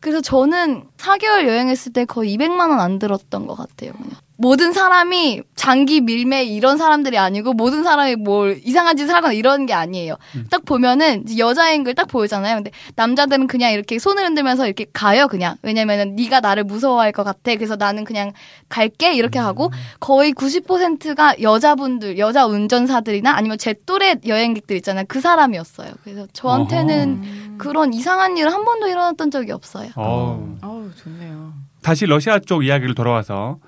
그래서 0.00 0.20
저는 0.20 0.84
4개월 0.98 1.46
여행했을 1.48 1.92
때 1.92 2.04
거의 2.04 2.36
200만 2.36 2.70
원 2.70 2.78
안 2.80 2.98
들었던 3.00 3.46
것 3.48 3.56
같아요. 3.56 3.92
그냥. 3.92 4.12
모든 4.40 4.72
사람이 4.72 5.42
장기 5.56 6.00
밀매 6.00 6.44
이런 6.44 6.78
사람들이 6.78 7.18
아니고 7.18 7.54
모든 7.54 7.82
사람이 7.82 8.14
뭘 8.16 8.60
이상한 8.64 8.96
짓을 8.96 9.12
하거나 9.12 9.32
이런 9.32 9.66
게 9.66 9.72
아니에요. 9.74 10.16
딱 10.48 10.64
보면은 10.64 11.24
여자인 11.38 11.82
걸 11.84 11.94
딱 11.98 12.06
보이잖아요. 12.06 12.54
근데 12.54 12.70
남자들은 12.94 13.48
그냥 13.48 13.72
이렇게 13.72 13.98
손을 13.98 14.24
흔들면서 14.24 14.66
이렇게 14.66 14.86
가요. 14.92 15.26
그냥 15.26 15.56
왜냐면은 15.62 16.14
네가 16.14 16.38
나를 16.38 16.62
무서워할 16.62 17.10
것 17.10 17.24
같아. 17.24 17.56
그래서 17.56 17.74
나는 17.74 18.04
그냥 18.04 18.32
갈게 18.68 19.12
이렇게 19.14 19.40
하고 19.40 19.72
거의 19.98 20.32
90%가 20.32 21.42
여자분들, 21.42 22.18
여자 22.18 22.46
운전사들이나 22.46 23.32
아니면 23.32 23.58
제 23.58 23.74
또래 23.86 24.14
여행객들 24.24 24.76
있잖아요. 24.76 25.04
그 25.08 25.20
사람이었어요. 25.20 25.90
그래서 26.04 26.28
저한테는 26.32 27.56
그런 27.58 27.92
이상한 27.92 28.36
일은 28.36 28.52
한 28.52 28.64
번도 28.64 28.86
일어났던 28.86 29.32
적이 29.32 29.50
없어요. 29.50 29.90
어. 29.96 30.56
아우 30.60 30.88
좋네요. 31.02 31.52
다시 31.82 32.06
러시아 32.06 32.38
쪽 32.38 32.64
이야기를 32.64 32.94
돌아와서 32.94 33.58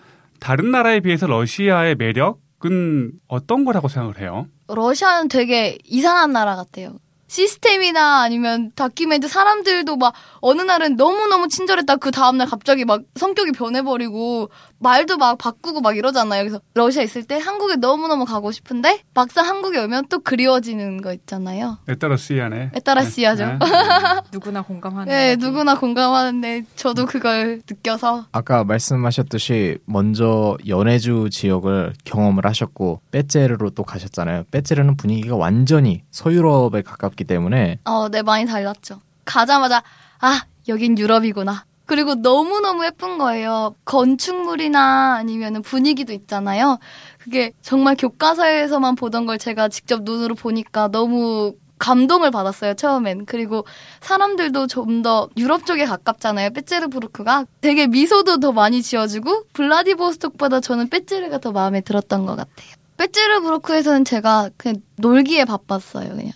다른 0.41 0.71
나라에 0.71 1.01
비해서 1.01 1.27
러시아의 1.27 1.95
매력은 1.97 3.13
어떤 3.29 3.65
거라고 3.65 3.89
생각을 3.89 4.19
해요? 4.21 4.47
러시아는 4.69 5.29
되게 5.29 5.79
이상한 5.85 6.33
나라 6.33 6.57
같아요. 6.57 6.99
시스템이나 7.31 8.23
아니면 8.23 8.73
다큐멘트 8.75 9.29
사람들도 9.29 9.97
막 9.97 10.13
어느 10.41 10.63
날은 10.63 10.97
너무너무 10.97 11.47
친절했다 11.47 11.97
그 11.97 12.11
다음날 12.11 12.49
갑자기 12.49 12.85
막 12.85 13.03
성격이 13.15 13.53
변해버리고 13.53 14.51
말도 14.81 15.17
막 15.17 15.39
바꾸고 15.39 15.81
막 15.81 15.97
이러잖아요. 15.97 16.43
그래서 16.43 16.61
러시아 16.75 17.03
있을 17.03 17.23
때 17.23 17.39
한국에 17.39 17.77
너무너무 17.77 18.25
가고 18.25 18.51
싶은데 18.51 19.03
막상 19.15 19.47
한국에 19.47 19.79
오면 19.79 20.07
또 20.09 20.19
그리워지는 20.19 21.03
거 21.03 21.13
있잖아요. 21.13 21.79
에따라스이아네. 21.87 22.73
에따라시아죠. 22.75 23.47
네. 23.47 23.59
누구나 24.33 24.63
공감하는. 24.63 25.07
네. 25.13 25.37
누구나 25.37 25.79
공감하는데 25.79 26.65
저도 26.75 27.07
그걸 27.07 27.61
느껴서 27.69 28.27
아까 28.33 28.65
말씀하셨듯이 28.65 29.79
먼저 29.85 30.57
연해주 30.67 31.29
지역을 31.31 31.93
경험을 32.05 32.45
하셨고 32.47 33.03
빼제르로 33.13 33.71
또 33.71 33.85
가셨잖아요. 33.85 34.45
빼제르는 34.51 34.97
분위기가 34.97 35.37
완전히 35.37 36.03
서유럽에 36.11 36.83
가깝 36.83 37.20
기 37.21 37.25
때문에 37.25 37.79
어, 37.85 38.09
네, 38.09 38.23
많이 38.23 38.47
달랐죠. 38.47 39.01
가자마자, 39.27 39.83
아, 40.21 40.43
여긴 40.69 40.97
유럽이구나. 40.97 41.65
그리고 41.85 42.15
너무너무 42.15 42.87
예쁜 42.87 43.19
거예요. 43.19 43.75
건축물이나 43.85 45.17
아니면 45.17 45.61
분위기도 45.61 46.13
있잖아요. 46.15 46.79
그게 47.19 47.53
정말 47.61 47.95
교과서에서만 47.97 48.95
보던 48.95 49.27
걸 49.27 49.37
제가 49.39 49.69
직접 49.69 50.03
눈으로 50.03 50.35
보니까 50.35 50.89
너무 50.89 51.55
감동을 51.79 52.31
받았어요, 52.31 52.75
처음엔. 52.75 53.27
그리고 53.27 53.67
사람들도 54.01 54.67
좀 54.69 55.03
더 55.03 55.29
유럽 55.37 55.67
쪽에 55.67 55.85
가깝잖아요, 55.85 56.51
빼제르부르크가. 56.51 57.45
되게 57.61 57.87
미소도 57.87 58.39
더 58.41 58.53
많이 58.53 58.83
지어주고, 58.83 59.45
블라디보스톡보다 59.55 60.61
저는 60.61 60.89
빼제르가 60.91 61.39
더 61.39 61.53
마음에 61.53 61.81
들었던 61.81 62.25
것 62.25 62.37
같아요. 62.37 62.69
빼제르부르크에서는 62.99 64.05
제가 64.05 64.51
그냥 64.57 64.77
놀기에 64.97 65.45
바빴어요, 65.47 66.11
그냥. 66.11 66.33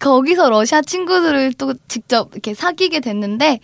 거기서 0.00 0.50
러시아 0.50 0.80
친구들을 0.82 1.54
또 1.54 1.74
직접 1.88 2.30
이렇게 2.32 2.54
사귀게 2.54 3.00
됐는데 3.00 3.60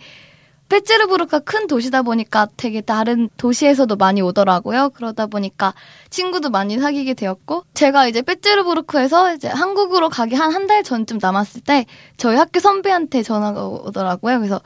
페츠르부르크가 0.67 1.39
큰 1.39 1.67
도시다 1.67 2.01
보니까 2.01 2.47
되게 2.57 2.81
다른 2.81 3.29
도시에서도 3.37 3.95
많이 3.97 4.21
오더라고요. 4.21 4.89
그러다 4.95 5.27
보니까 5.27 5.75
친구도 6.09 6.49
많이 6.49 6.79
사귀게 6.79 7.13
되었고 7.13 7.65
제가 7.75 8.07
이제 8.07 8.21
페츠르부르크에서 8.23 9.35
이제 9.35 9.47
한국으로 9.47 10.09
가기 10.09 10.33
한 10.35 10.51
한 10.53 10.65
달 10.67 10.81
전쯤 10.83 11.19
남았을 11.21 11.61
때 11.61 11.85
저희 12.17 12.35
학교 12.35 12.59
선배한테 12.59 13.21
전화가 13.21 13.67
오더라고요. 13.67 14.39
그래서 14.39 14.59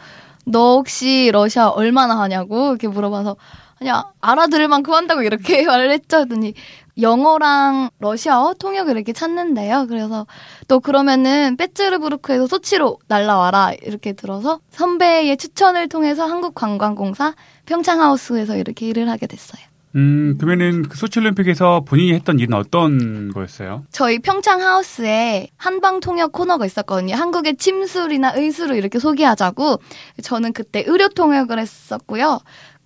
너 0.46 0.76
혹시 0.78 1.30
러시아 1.34 1.68
얼마나 1.68 2.18
하냐고 2.22 2.70
이렇게 2.70 2.88
물어봐서 2.88 3.36
그냥 3.78 4.04
알아들을 4.22 4.68
만큼 4.70 4.94
한다고 4.94 5.22
이렇게 5.22 5.64
말을 5.68 5.92
했죠. 5.92 6.18
하더니 6.18 6.54
영어랑 7.02 7.90
러시아어 8.00 8.54
통역을 8.54 8.96
이렇게 8.96 9.14
찾는데요. 9.14 9.88
그래서 9.88 10.28
또 10.68 10.80
그러면은 10.80 11.58
빼츠르부르크에서 11.58 12.48
소치로 12.48 13.00
날라와라 13.08 13.74
이렇게 13.84 14.14
들어서 14.14 14.60
선배의 14.70 15.38
추천을 15.38 15.88
통해서 15.90 16.26
한국관광공사 16.26 17.36
평창하우스에서 17.66 18.58
이렇게 18.58 18.88
일을 18.88 19.10
하게 19.10 19.28
됐어요. 19.28 19.70
음, 19.96 20.38
그러면은 20.38 20.84
그 20.84 20.98
소치올림픽에서 20.98 21.82
본인이 21.82 22.14
했던 22.14 22.40
일은 22.40 22.54
어떤 22.54 23.32
거였어요? 23.32 23.86
저희 23.92 24.20
평창 24.20 24.62
하우스에 24.62 25.48
한방 25.58 26.00
통역 26.00 26.32
코너가 26.32 26.66
있었거든요. 26.66 27.16
한국의 27.16 27.58
침술이나 27.58 28.34
의술을 28.36 28.76
이렇게 28.76 29.00
소개하자고 29.00 29.80
저는 30.22 30.54
그때 30.54 30.84
의료 30.86 31.10
통역을 31.10 31.58
했었고요. 31.58 32.40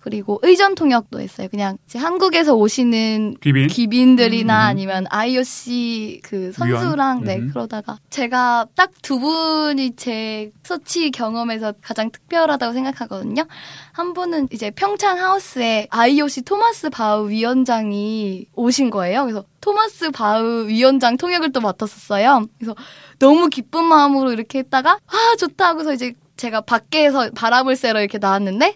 그리고 0.04 0.38
의전 0.42 0.74
통역도 0.74 1.18
했어요. 1.18 1.48
그냥 1.50 1.78
한국에서 1.94 2.54
오시는 2.54 3.36
귀빈. 3.40 3.68
귀빈들이나 3.68 4.54
음. 4.54 4.68
아니면 4.68 5.06
IOC 5.08 6.20
그 6.22 6.52
선수랑 6.52 7.22
위원? 7.22 7.24
네 7.24 7.36
음. 7.38 7.48
그러다가 7.48 7.98
제가 8.10 8.66
딱 8.74 8.90
두 9.04 9.18
분이 9.18 9.96
제 9.96 10.50
서치 10.62 11.10
경험에서 11.10 11.74
가장 11.82 12.10
특별하다고 12.10 12.72
생각하거든요. 12.72 13.46
한 13.92 14.14
분은 14.14 14.48
이제 14.50 14.70
평창 14.70 15.18
하우스에 15.18 15.88
IOC 15.90 16.42
토마스 16.42 16.88
바우 16.88 17.28
위원장이 17.28 18.46
오신 18.54 18.88
거예요. 18.88 19.24
그래서 19.24 19.44
토마스 19.60 20.10
바우 20.10 20.66
위원장 20.68 21.18
통역을 21.18 21.52
또 21.52 21.60
맡았었어요. 21.60 22.46
그래서 22.58 22.74
너무 23.18 23.48
기쁜 23.48 23.84
마음으로 23.84 24.32
이렇게 24.32 24.60
했다가 24.60 24.98
아 25.06 25.36
좋다 25.38 25.68
하고서 25.68 25.92
이제 25.92 26.14
제가 26.38 26.62
밖에서 26.62 27.30
바람을 27.34 27.76
쐬러 27.76 28.00
이렇게 28.00 28.16
나왔는데 28.16 28.74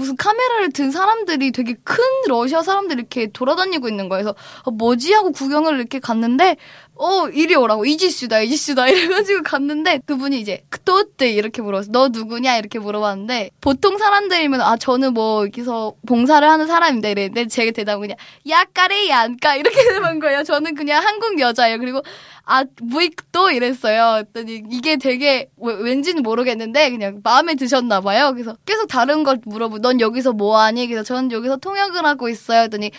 무슨 0.00 0.16
카메라를 0.16 0.72
든 0.72 0.90
사람들이 0.90 1.52
되게 1.52 1.74
큰 1.84 2.02
러시아 2.26 2.62
사람들이 2.62 3.00
이렇게 3.00 3.26
돌아다니고 3.30 3.86
있는 3.86 4.08
거예요. 4.08 4.24
그래서 4.24 4.36
어, 4.62 4.70
뭐지 4.70 5.12
하고 5.12 5.30
구경을 5.30 5.78
이렇게 5.78 5.98
갔는데 5.98 6.56
어 7.02 7.28
이리 7.30 7.54
오라고 7.54 7.86
이지슈다 7.86 8.40
이지슈다 8.42 8.86
이래가지고 8.92 9.42
갔는데 9.42 10.00
그분이 10.04 10.38
이제 10.38 10.62
그또때 10.68 11.30
이렇게 11.30 11.62
물어봤어. 11.62 11.90
너 11.92 12.08
누구냐 12.08 12.58
이렇게 12.58 12.78
물어봤는데 12.78 13.50
보통 13.62 13.96
사람들이면 13.96 14.60
아 14.60 14.76
저는 14.76 15.14
뭐 15.14 15.44
여기서 15.46 15.94
봉사를 16.06 16.46
하는 16.46 16.66
사람입니다 16.66 17.08
이랬는데 17.08 17.46
제 17.46 17.70
대답은 17.70 18.02
그냥 18.02 18.18
야 18.50 18.64
까레 18.74 19.08
얀까 19.08 19.56
이렇게 19.56 19.82
되는 19.82 20.20
거예요. 20.20 20.42
저는 20.42 20.74
그냥 20.74 21.02
한국 21.02 21.40
여자예요. 21.40 21.78
그리고 21.78 22.02
아 22.44 22.64
무익도 22.82 23.50
이랬어요. 23.52 24.24
그랬더니 24.34 24.64
이게 24.70 24.96
되게 24.98 25.48
왜- 25.56 25.74
왠지는 25.74 26.22
모르겠는데 26.22 26.90
그냥 26.90 27.20
마음에 27.24 27.54
드셨나 27.54 28.02
봐요. 28.02 28.32
그래서 28.34 28.56
계속 28.66 28.88
다른 28.88 29.24
걸 29.24 29.38
물어보. 29.46 29.78
넌 29.78 30.00
여기서 30.00 30.32
뭐 30.34 30.58
하니? 30.60 30.86
그래서 30.86 31.02
저는 31.04 31.32
여기서 31.32 31.56
통역을 31.56 32.04
하고 32.04 32.28
있어요. 32.28 32.62
했더니 32.64 32.90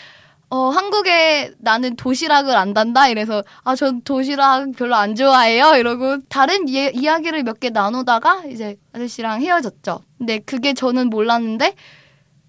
어 0.54 0.68
한국에 0.70 1.54
나는 1.60 1.96
도시락을 1.96 2.56
안 2.58 2.74
단다 2.74 3.08
이래서 3.08 3.42
아 3.64 3.74
전 3.76 4.02
도시락 4.02 4.74
별로 4.74 4.96
안 4.96 5.16
좋아해요 5.16 5.78
이러고 5.78 6.20
다른 6.28 6.68
이, 6.68 6.92
이야기를 6.94 7.44
몇 7.44 7.60
개 7.62 7.70
나누다가 7.70 8.44
이제 8.50 8.76
아저씨랑 8.94 9.42
헤어졌죠. 9.42 10.02
근데 10.18 10.40
그게 10.40 10.74
저는 10.74 11.10
몰랐는데 11.10 11.74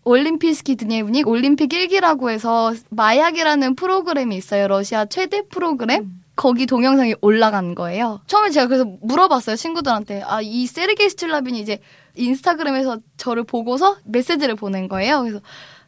올림피스키 0.04 0.74
드니에브닉 0.76 1.28
올림픽 1.28 1.72
일기라고 1.72 2.30
해서 2.30 2.72
마약이라는 2.90 3.76
프로그램이 3.76 4.36
있어요. 4.36 4.66
러시아 4.68 5.04
최대 5.04 5.42
프로그램. 5.48 6.20
거기 6.34 6.64
동영상이 6.66 7.14
올라간 7.20 7.74
거예요. 7.74 8.20
처음에 8.26 8.48
제가 8.50 8.66
그래서 8.66 8.86
물어봤어요. 9.02 9.54
친구들한테. 9.54 10.22
아, 10.26 10.40
이 10.40 10.66
세르게이 10.66 11.10
스틸라빈이 11.10 11.60
이제 11.60 11.78
인스타그램에서 12.16 12.98
저를 13.18 13.44
보고서 13.44 13.98
메시지를 14.06 14.54
보낸 14.56 14.88
거예요. 14.88 15.20
그래서 15.20 15.40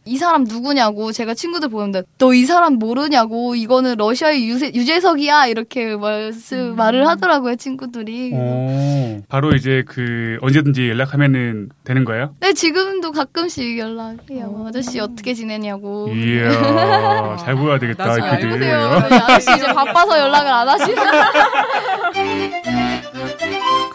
이 0.06 0.16
사람 0.18 0.44
누구냐고 0.44 1.12
제가 1.12 1.32
친구들 1.34 1.68
보는데 1.70 2.02
너 2.18 2.34
이 2.34 2.44
사람 2.46 2.75
모르냐고 2.75 3.54
이거는 3.54 3.94
러시아의 3.96 4.46
유세, 4.49 4.70
유재석이야 4.75 5.46
이렇게 5.46 5.96
말씀, 5.96 6.75
말을 6.76 7.06
하더라고요 7.08 7.56
친구들이. 7.56 8.32
오, 8.34 9.20
바로 9.28 9.52
이제 9.54 9.82
그 9.87 10.37
언제든지 10.42 10.88
연락하면은 10.90 11.68
되는 11.84 12.04
거예요? 12.04 12.34
네 12.40 12.52
지금도 12.52 13.12
가끔씩 13.12 13.78
연락해요. 13.78 14.64
아저씨 14.68 14.99
어떻게 15.00 15.32
지내냐고. 15.32 16.08
이야, 16.12 17.37
잘 17.38 17.54
보여야 17.54 17.78
되겠다. 17.78 18.04
나중에. 18.04 18.49
보세요. 18.50 19.00
네, 19.08 19.16
아저씨 19.16 19.50
이제 19.56 19.66
바빠서 19.73 20.18
연락을 20.18 20.50
안 20.52 20.68
하시네 20.68 20.94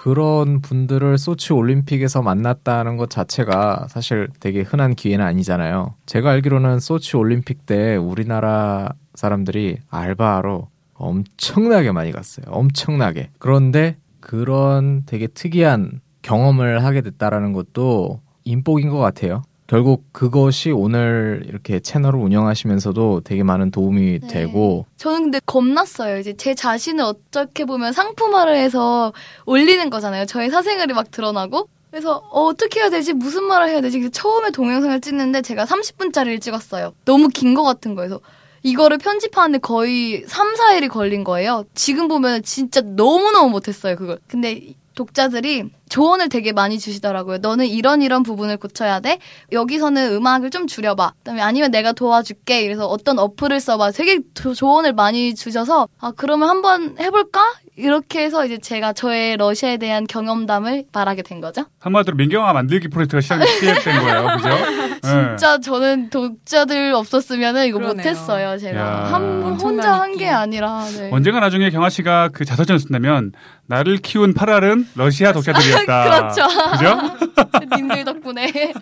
그런 0.10 0.60
분들을 0.62 1.20
소치 1.20 1.54
올림픽에서 1.54 2.24
만났다는 2.24 2.98
것 2.98 3.12
자체가 3.12 3.86
사실 3.90 4.28
되게 4.40 4.62
흔한 4.62 4.96
기회는 4.96 5.24
아니잖아요. 5.24 5.94
제가 6.08 6.32
알기로는 6.32 6.80
소치 6.80 7.16
올림픽 7.16 7.68
때 7.68 7.96
우리나라 7.96 8.90
사람들이 9.14 9.78
알바하러 9.88 10.68
엄청나게 10.96 11.92
많이 11.92 12.12
갔어요. 12.12 12.48
엄청나게. 12.50 13.30
그런데 13.38 13.98
그런 14.20 15.04
되게 15.06 15.28
특이한 15.28 16.02
경험을 16.24 16.84
하게 16.84 17.02
됐다라는 17.02 17.54
것도 17.54 18.20
인복인 18.46 18.90
것 18.90 18.98
같아요. 18.98 19.44
결국 19.70 20.12
그것이 20.12 20.72
오늘 20.72 21.44
이렇게 21.48 21.80
채널을 21.80 22.20
운영하시면서도 22.20 23.22
되게 23.24 23.44
많은 23.44 23.70
도움이 23.70 24.20
네. 24.22 24.28
되고 24.28 24.88
저는 24.98 25.22
근데 25.24 25.40
겁났어요. 25.46 26.18
이제 26.18 26.34
제 26.36 26.56
자신을 26.56 27.04
어떻게 27.04 27.66
보면 27.66 27.94
상품화를 27.94 28.56
해서 28.56 29.14
올리는 29.46 29.88
거잖아요. 29.92 30.26
저의 30.26 30.50
사생활이 30.50 30.94
막 30.94 31.12
드러나고. 31.12 31.70
그래서 31.92 32.16
어, 32.32 32.46
어떻게 32.46 32.80
해야 32.80 32.90
되지? 32.90 33.14
무슨 33.14 33.44
말을 33.44 33.70
해야 33.70 33.80
되지? 33.82 34.00
그래서 34.00 34.12
처음에 34.12 34.50
동영상을 34.50 35.00
찍는데 35.02 35.44
제가 35.44 35.66
30분짜리를 35.66 36.42
찍었어요. 36.42 36.94
너무 37.06 37.28
긴것 37.28 37.64
같은 37.64 37.94
거여서 37.94 38.22
이거를 38.64 38.98
편집하는데 38.98 39.60
거의 39.60 40.24
3, 40.26 40.56
4일이 40.56 40.90
걸린 40.90 41.24
거예요. 41.24 41.64
지금 41.76 42.08
보면 42.08 42.42
진짜 42.42 42.82
너무너무 42.82 43.52
못했어요, 43.52 43.96
그걸. 43.96 44.18
근데 44.28 44.74
독자들이 44.96 45.70
조언을 45.90 46.30
되게 46.30 46.52
많이 46.54 46.80
주시더라고요. 46.80 47.40
너는 47.40 47.66
이런 47.68 48.02
이런 48.02 48.24
부분을 48.24 48.58
고쳐야 48.58 49.00
돼. 49.00 49.20
여기서는 49.52 50.14
음악을 50.14 50.50
좀 50.52 50.68
줄여봐. 50.68 51.14
그다음에 51.20 51.42
아니면 51.42 51.72
내가 51.72 51.92
도와줄게. 51.92 52.62
이래서 52.62 52.86
어떤 52.88 53.20
어플을 53.20 53.60
써봐. 53.60 53.92
되게 53.92 54.20
조, 54.34 54.54
조언을 54.54 54.94
많이 54.94 55.36
주셔서 55.36 55.88
아 56.00 56.12
그러면 56.16 56.50
한번 56.50 56.96
해볼까? 57.00 57.42
이렇게 57.76 58.24
해서 58.24 58.46
이제 58.46 58.58
제가 58.58 58.92
저의 58.92 59.38
러시아에 59.38 59.78
대한 59.78 60.06
경험담을 60.06 60.84
말하게 60.92 61.22
된 61.22 61.40
거죠. 61.40 61.64
한마디로 61.80 62.18
민경화 62.18 62.52
만들기 62.52 62.90
프로젝트가 62.90 63.22
시작, 63.22 63.46
시작된 63.48 64.00
거예요. 64.04 64.28
그죠? 64.36 64.50
네. 64.50 65.00
진짜 65.02 65.60
저는 65.60 66.10
독자들 66.10 66.94
없었으면은 66.94 67.68
이거 67.68 67.78
그러네요. 67.80 67.96
못했어요. 67.96 68.58
제가 68.58 68.80
야. 68.80 68.86
한 69.14 69.58
혼자 69.60 69.94
한. 70.02 70.10
게 70.20 70.28
아니라. 70.28 70.84
네. 70.98 71.10
언젠가 71.14 71.40
나중에 71.40 71.70
경아 71.70 71.88
씨가 71.90 72.30
그 72.34 72.44
자서전을 72.44 72.80
쓴다면 72.80 73.32
나를 73.68 73.98
키운 73.98 74.34
8알은 74.34 74.88
러시아 74.96 75.32
독자들이 75.32 75.72
었다. 75.84 76.04
그렇죠. 76.34 76.48
그죠? 76.72 77.76
님들 77.78 78.04
덕분에 78.06 78.52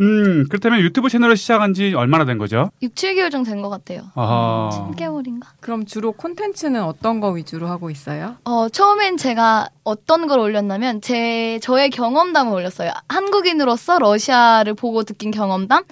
음, 0.00 0.46
그렇다면 0.48 0.80
유튜브 0.80 1.08
채널을 1.08 1.36
시작한 1.36 1.72
지 1.72 1.94
얼마나 1.94 2.24
된 2.24 2.38
거죠? 2.38 2.70
6, 2.82 2.94
7개월 2.94 3.30
정도 3.30 3.48
된 3.50 3.62
것 3.62 3.68
같아요. 3.68 4.02
아하. 4.16 4.68
7개월인가? 4.96 5.42
그럼 5.60 5.86
주로 5.86 6.10
콘텐츠는 6.12 6.82
어떤 6.82 7.20
거 7.20 7.30
위주로 7.30 7.68
하고 7.68 7.88
있어요? 7.90 8.36
어, 8.44 8.68
처음엔 8.68 9.16
제가 9.16 9.68
어떤 9.84 10.26
걸 10.26 10.40
올렸냐면, 10.40 11.00
제, 11.00 11.58
저의 11.62 11.90
경험담을 11.90 12.52
올렸어요. 12.52 12.90
한국인으로서 13.08 13.98
러시아를 14.00 14.74
보고 14.74 15.04
느낀 15.04 15.30
경험담, 15.30 15.84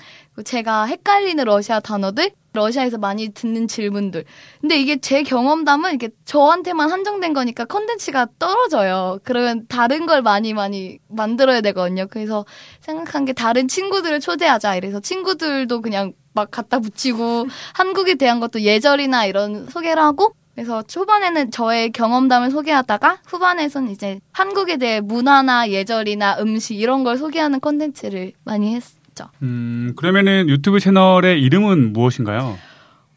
제가 0.45 0.85
헷갈리는 0.87 1.45
러시아 1.45 1.79
단어들, 1.81 2.31
러시아에서 2.57 2.99
많이 2.99 3.29
듣는 3.29 3.69
질문들. 3.69 4.25
근데 4.61 4.77
이게 4.77 4.97
제 5.01 5.23
경험담은 5.23 5.95
이게 5.95 6.09
저한테만 6.25 6.91
한정된 6.91 7.33
거니까 7.33 7.65
컨텐츠가 7.65 8.29
떨어져요. 8.39 9.21
그러면 9.23 9.67
다른 9.69 10.07
걸 10.07 10.23
많이 10.23 10.53
많이 10.53 10.99
만들어야 11.09 11.61
되거든요. 11.61 12.07
그래서 12.11 12.45
생각한 12.81 13.25
게 13.25 13.33
다른 13.33 13.69
친구들을 13.69 14.19
초대하자. 14.21 14.77
이래서 14.77 14.99
친구들도 14.99 15.81
그냥 15.83 16.13
막 16.33 16.51
갖다 16.51 16.81
붙이고 16.81 17.47
한국에 17.75 18.15
대한 18.17 18.41
것도 18.41 18.61
예절이나 18.61 19.27
이런 19.27 19.67
소개를 19.69 20.03
하고 20.03 20.35
그래서 20.55 20.83
초반에는 20.83 21.51
저의 21.51 21.93
경험담을 21.93 22.51
소개하다가 22.51 23.21
후반에선 23.27 23.91
이제 23.91 24.21
한국에 24.33 24.79
대해 24.79 25.01
문화나 25.01 25.69
예절이나 25.69 26.39
음식 26.41 26.81
이런 26.81 27.05
걸 27.05 27.19
소개하는 27.19 27.61
콘텐츠를 27.61 28.33
많이 28.43 28.75
했 28.75 28.83
죠. 29.17 29.25
음, 29.43 29.95
그러면은 29.97 30.49
유튜브 30.49 30.79
채널의 30.79 31.43
이름은 31.43 31.93
무엇인가요? 31.93 32.57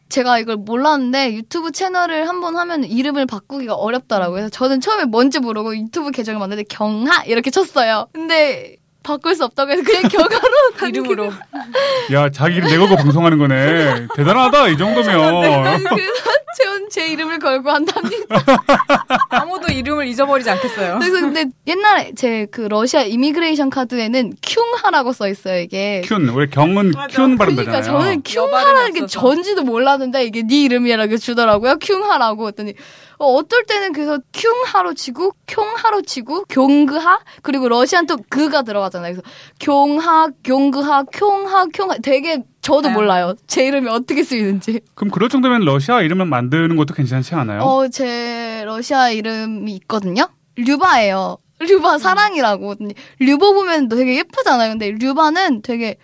제가 0.08 0.40
이걸 0.40 0.56
몰랐는데 0.56 1.34
유튜브 1.34 1.70
채널을 1.70 2.26
한번 2.26 2.56
하면 2.56 2.82
이름을 2.82 3.26
바꾸기가 3.26 3.74
어렵더라고요. 3.74 4.34
그래서 4.34 4.48
저는 4.48 4.80
처음에 4.80 5.04
뭔지 5.04 5.38
모르고 5.38 5.76
유튜브 5.76 6.10
계정을 6.10 6.40
만드는데 6.40 6.66
경하 6.68 7.22
이렇게 7.24 7.50
쳤어요. 7.50 8.08
근데 8.12 8.76
바꿀 9.02 9.36
수 9.36 9.44
없다고 9.44 9.70
해서 9.70 9.82
그냥 9.82 10.02
경하로 10.10 10.49
이름으로 10.88 11.32
야, 12.12 12.30
자기 12.30 12.56
이름 12.56 12.68
내걸고 12.68 12.96
방송하는 12.96 13.38
거네. 13.38 14.06
대단하다, 14.16 14.68
이 14.68 14.76
정도면. 14.76 15.84
그래서 15.84 16.12
제, 16.56 16.64
제 16.90 17.06
이름을 17.08 17.38
걸고 17.38 17.70
한답니다. 17.70 18.44
아무도 19.30 19.72
이름을 19.72 20.06
잊어버리지 20.08 20.50
않겠어요. 20.50 20.98
그래서 20.98 21.20
근데 21.20 21.44
옛날에 21.66 22.12
제 22.14 22.46
그 22.50 22.62
러시아 22.62 23.02
이미그레이션 23.02 23.70
카드에는 23.70 24.32
큐하라고 24.44 25.12
써 25.12 25.28
있어요 25.28 25.60
이게. 25.60 26.02
큐는, 26.04 26.30
원래 26.30 26.46
경은 26.50 26.90
맞아. 26.90 27.16
큐는 27.16 27.36
그러니까 27.36 27.44
발음 27.44 27.56
되잖아요. 27.56 27.82
저는 28.00 28.22
큐하라는 28.24 28.92
게. 28.94 29.06
전지도 29.06 29.62
몰랐는데 29.62 30.24
이게 30.24 30.42
네 30.42 30.64
이름이라고 30.64 31.16
주더라고요. 31.18 31.76
큐하라고 31.80 32.48
했더니 32.48 32.74
어, 33.18 33.26
어떨 33.34 33.64
때는 33.64 33.92
그래서 33.92 34.18
큐하로 34.32 34.94
치고 34.94 35.32
쿄하로 35.46 36.02
치고 36.02 36.44
경그하 36.48 37.20
그리고 37.42 37.68
러시안 37.68 38.06
또 38.06 38.16
그가 38.30 38.62
들어가잖아요. 38.62 39.12
그래서 39.14 39.22
경하, 39.58 40.28
경그하, 40.50 41.04
쿄하, 41.04 41.66
쿄하 41.66 41.98
되게 41.98 42.42
저도 42.60 42.88
네. 42.88 42.94
몰라요. 42.94 43.34
제 43.46 43.64
이름이 43.66 43.88
어떻게 43.88 44.24
쓰이는지. 44.24 44.80
그럼 44.94 45.12
그럴 45.12 45.28
정도면 45.28 45.60
러시아 45.60 46.02
이름을 46.02 46.26
만드는 46.26 46.74
것도 46.74 46.92
괜찮지 46.92 47.36
않아요? 47.36 47.60
어, 47.60 47.86
제 47.88 48.64
러시아 48.66 49.10
이름이 49.10 49.72
있거든요. 49.76 50.28
류바예요. 50.56 51.38
류바 51.60 51.98
사랑이라고. 51.98 52.74
근데 52.76 52.94
류보 53.20 53.54
보면 53.54 53.88
되게 53.88 54.16
예쁘잖아요. 54.16 54.70
근데 54.70 54.90
류바는 54.90 55.62
되게 55.62 55.98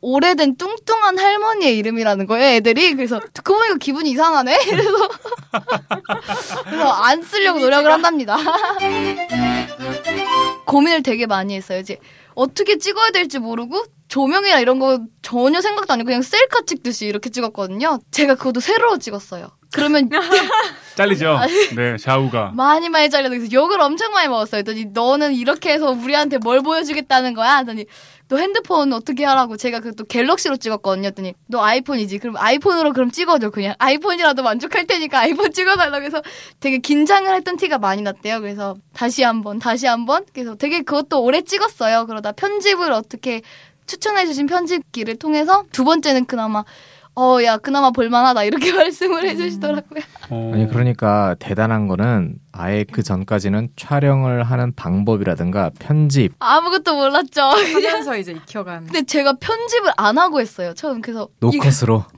오래된 0.00 0.56
뚱뚱한 0.56 1.18
할머니의 1.18 1.78
이름이라는 1.78 2.26
거예요, 2.26 2.56
애들이. 2.56 2.94
그래서 2.94 3.20
듣고 3.32 3.56
보니까 3.56 3.76
기분이 3.78 4.10
이상하네? 4.10 4.58
그래서, 4.68 5.08
그래서 6.64 6.90
안 6.90 7.22
쓰려고 7.22 7.60
노력을 7.60 7.90
한답니다. 7.90 8.36
고민을 10.66 11.02
되게 11.02 11.26
많이 11.26 11.54
했어요. 11.54 11.78
이제 11.78 11.98
어떻게 12.34 12.78
찍어야 12.78 13.10
될지 13.10 13.38
모르고 13.38 13.84
조명이나 14.08 14.60
이런 14.60 14.78
거 14.78 15.00
전혀 15.22 15.60
생각도 15.60 15.92
안 15.92 16.00
하고 16.00 16.06
그냥 16.06 16.22
셀카 16.22 16.62
찍듯이 16.66 17.06
이렇게 17.06 17.30
찍었거든요. 17.30 17.98
제가 18.10 18.34
그것도 18.34 18.60
세로로 18.60 18.98
찍었어요. 18.98 19.50
그러면 19.72 20.08
잘리죠. 20.94 21.40
네, 21.74 21.96
좌우가. 21.96 22.52
많이 22.54 22.88
많이 22.88 23.10
잘려서 23.10 23.34
욕을 23.52 23.80
엄청 23.80 24.12
많이 24.12 24.28
먹었어요. 24.28 24.62
그랬더니 24.62 24.86
너는 24.92 25.34
이렇게 25.34 25.72
해서 25.72 25.90
우리한테 25.90 26.38
뭘 26.38 26.62
보여주겠다는 26.62 27.34
거야? 27.34 27.56
하더니 27.56 27.86
너 28.34 28.38
핸드폰 28.40 28.92
어떻게 28.92 29.24
하라고? 29.24 29.56
제가 29.56 29.80
그 29.80 29.94
또 29.94 30.02
갤럭시로 30.04 30.56
찍었거든요. 30.56 31.06
했더니 31.06 31.34
너 31.46 31.62
아이폰이지. 31.62 32.18
그럼 32.18 32.36
아이폰으로 32.36 32.92
그럼 32.92 33.12
찍어줘 33.12 33.50
그냥 33.50 33.76
아이폰이라도 33.78 34.42
만족할 34.42 34.88
테니까 34.88 35.20
아이폰 35.20 35.52
찍어달라고 35.52 36.04
해서 36.04 36.20
되게 36.58 36.78
긴장을 36.78 37.32
했던 37.32 37.56
티가 37.56 37.78
많이 37.78 38.02
났대요. 38.02 38.40
그래서 38.40 38.74
다시 38.92 39.22
한번 39.22 39.60
다시 39.60 39.86
한번 39.86 40.24
그래서 40.34 40.56
되게 40.56 40.82
그것도 40.82 41.22
오래 41.22 41.42
찍었어요. 41.42 42.06
그러다 42.06 42.32
편집을 42.32 42.90
어떻게 42.90 43.42
추천해주신 43.86 44.46
편집기를 44.46 45.16
통해서 45.16 45.62
두 45.70 45.84
번째는 45.84 46.24
그나마 46.24 46.64
어, 47.16 47.38
야, 47.44 47.56
그나마 47.58 47.90
볼만하다. 47.90 48.44
이렇게 48.44 48.72
말씀을 48.74 49.24
해주시더라고요. 49.28 50.02
어, 50.30 50.50
아니 50.54 50.68
그러니까 50.68 51.36
대단한 51.38 51.86
거는 51.86 52.36
아예 52.52 52.84
그 52.90 53.02
전까지는 53.02 53.68
촬영을 53.76 54.42
하는 54.42 54.72
방법이라든가 54.74 55.70
편집 55.78 56.32
아무것도 56.38 56.94
몰랐죠. 56.94 57.42
하면서 57.42 58.16
이제 58.18 58.32
익혀간. 58.32 58.86
근데 58.86 59.02
제가 59.02 59.34
편집을 59.40 59.92
안 59.96 60.18
하고 60.18 60.40
했어요. 60.40 60.72
처음 60.74 61.00
그래서 61.00 61.28
노컷으로 61.40 62.04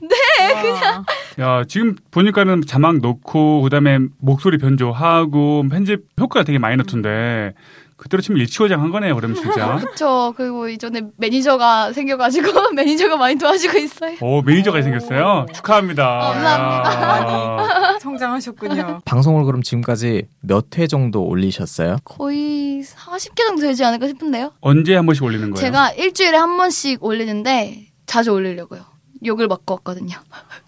와. 0.73 1.03
야, 1.39 1.63
지금 1.67 1.95
보니까는 2.11 2.61
자막 2.65 2.99
넣고, 2.99 3.61
그 3.61 3.69
다음에 3.69 3.99
목소리 4.19 4.57
변조하고, 4.57 5.65
편집 5.69 6.05
효과가 6.19 6.43
되게 6.45 6.57
마이 6.59 6.75
늘었는데, 6.75 7.53
그대로 7.97 8.21
치면 8.21 8.39
일취월장 8.41 8.79
한 8.81 8.91
거네요, 8.91 9.15
그러면 9.15 9.35
진짜. 9.35 9.75
그쵸. 9.83 10.33
그리고 10.37 10.69
이전에 10.69 11.01
매니저가 11.17 11.93
생겨가지고 11.93 12.71
매니저가 12.77 13.17
많이 13.17 13.35
도와주고 13.37 13.77
있어요. 13.79 14.15
오, 14.21 14.41
매니저가 14.43 14.81
생겼어요. 14.83 15.47
축하합니다. 15.53 16.19
감사합니다. 16.19 17.63
야. 17.93 17.97
성장하셨군요. 17.99 19.01
방송을 19.05 19.45
그럼 19.45 19.61
지금까지 19.63 20.27
몇 20.41 20.77
회 20.77 20.85
정도 20.85 21.23
올리셨어요? 21.23 21.97
거의 22.03 22.83
40개 22.83 23.37
정도 23.47 23.61
되지 23.63 23.83
않을까 23.83 24.07
싶은데요. 24.07 24.51
언제 24.61 24.95
한 24.95 25.05
번씩 25.07 25.23
올리는 25.23 25.49
거예요? 25.49 25.55
제가 25.65 25.91
일주일에 25.93 26.37
한 26.37 26.55
번씩 26.57 27.03
올리는데 27.03 27.87
자주 28.05 28.31
올리려고요. 28.31 28.81
욕을 29.25 29.47
먹고 29.47 29.73
왔거든요. 29.75 30.15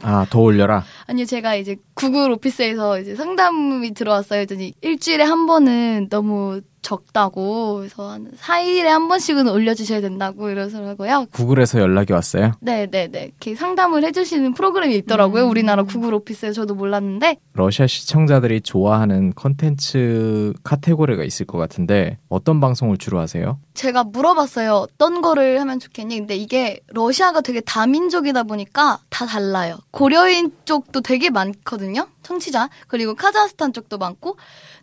아 0.01 0.25
더 0.31 0.39
올려라. 0.39 0.83
아니요, 1.05 1.25
제가 1.25 1.53
이제 1.55 1.75
구글 1.93 2.31
오피스에서 2.31 2.99
이제 2.99 3.15
상담이 3.15 3.93
들어왔어요. 3.93 4.39
했더니 4.39 4.73
일주일에 4.81 5.23
한 5.23 5.45
번은 5.45 6.07
너무 6.09 6.61
적다고. 6.89 7.77
그래서 7.77 8.09
한 8.09 8.31
4일에 8.31 8.85
한 8.85 9.07
번씩은 9.07 9.47
올려주셔야 9.47 10.01
된다고 10.01 10.49
이러더라고요. 10.49 11.27
구글에서 11.31 11.79
연락이 11.79 12.13
왔어요. 12.13 12.53
네네네. 12.61 13.23
이렇게 13.25 13.55
상담을 13.55 14.03
해주시는 14.03 14.53
프로그램이 14.55 14.95
있더라고요. 14.97 15.43
음. 15.45 15.49
우리나라 15.49 15.83
구글 15.83 16.13
오피스에 16.15 16.51
저도 16.51 16.73
몰랐는데. 16.73 17.37
러시아 17.53 17.85
시청자들이 17.85 18.61
좋아하는 18.61 19.33
컨텐츠 19.35 20.53
카테고리가 20.63 21.23
있을 21.23 21.45
것 21.45 21.57
같은데 21.59 22.17
어떤 22.27 22.59
방송을 22.59 22.97
주로 22.97 23.19
하세요? 23.19 23.59
제가 23.75 24.05
물어봤어요. 24.05 24.73
어떤 24.73 25.21
거를 25.21 25.59
하면 25.61 25.79
좋겠니? 25.79 26.17
근데 26.17 26.35
이게 26.35 26.79
러시아가 26.87 27.41
되게 27.41 27.61
다민족이다 27.61 28.43
보니까 28.43 28.99
다 29.09 29.25
달라요. 29.25 29.77
고려인 29.91 30.51
쪽도 30.65 31.01
되게 31.01 31.29
많거든요. 31.29 32.07
청취자. 32.23 32.69
그리고 32.87 33.15
카자흐스탄 33.15 33.73
쪽도 33.73 33.97
많고. 33.97 34.37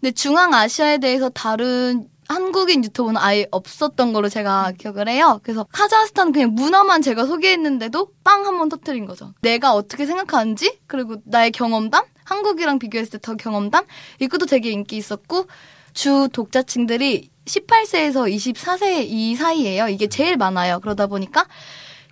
근데 0.07 0.15
중앙아시아에 0.15 0.99
대해서 0.99 1.29
다른 1.31 2.07
한국인 2.29 2.85
유튜브는 2.85 3.21
아예 3.21 3.49
없었던 3.51 4.13
걸로 4.13 4.29
제가 4.29 4.71
기억을 4.79 5.09
해요. 5.09 5.41
그래서 5.43 5.67
카자흐스탄 5.73 6.31
그냥 6.31 6.55
문화만 6.55 7.03
제가 7.03 7.27
소개했는데도 7.27 8.11
빵 8.23 8.47
한 8.47 8.57
번 8.59 8.69
터트린 8.69 9.05
거죠. 9.07 9.35
내가 9.43 9.75
어떻게 9.75 10.07
생각하는지 10.07 10.79
그리고 10.87 11.17
나의 11.25 11.51
경험담 11.51 12.05
한국이랑 12.23 12.79
비교했을 12.79 13.19
때 13.19 13.19
더 13.19 13.35
경험담 13.35 13.85
이것도 14.21 14.47
되게 14.47 14.71
인기 14.71 14.97
있었고 14.97 15.47
주 15.93 16.29
독자층들이 16.33 17.29
18세에서 17.45 18.33
24세 18.33 19.07
이 19.09 19.35
사이예요. 19.35 19.89
이게 19.89 20.07
제일 20.07 20.37
많아요. 20.37 20.79
그러다 20.79 21.09
보니까 21.09 21.49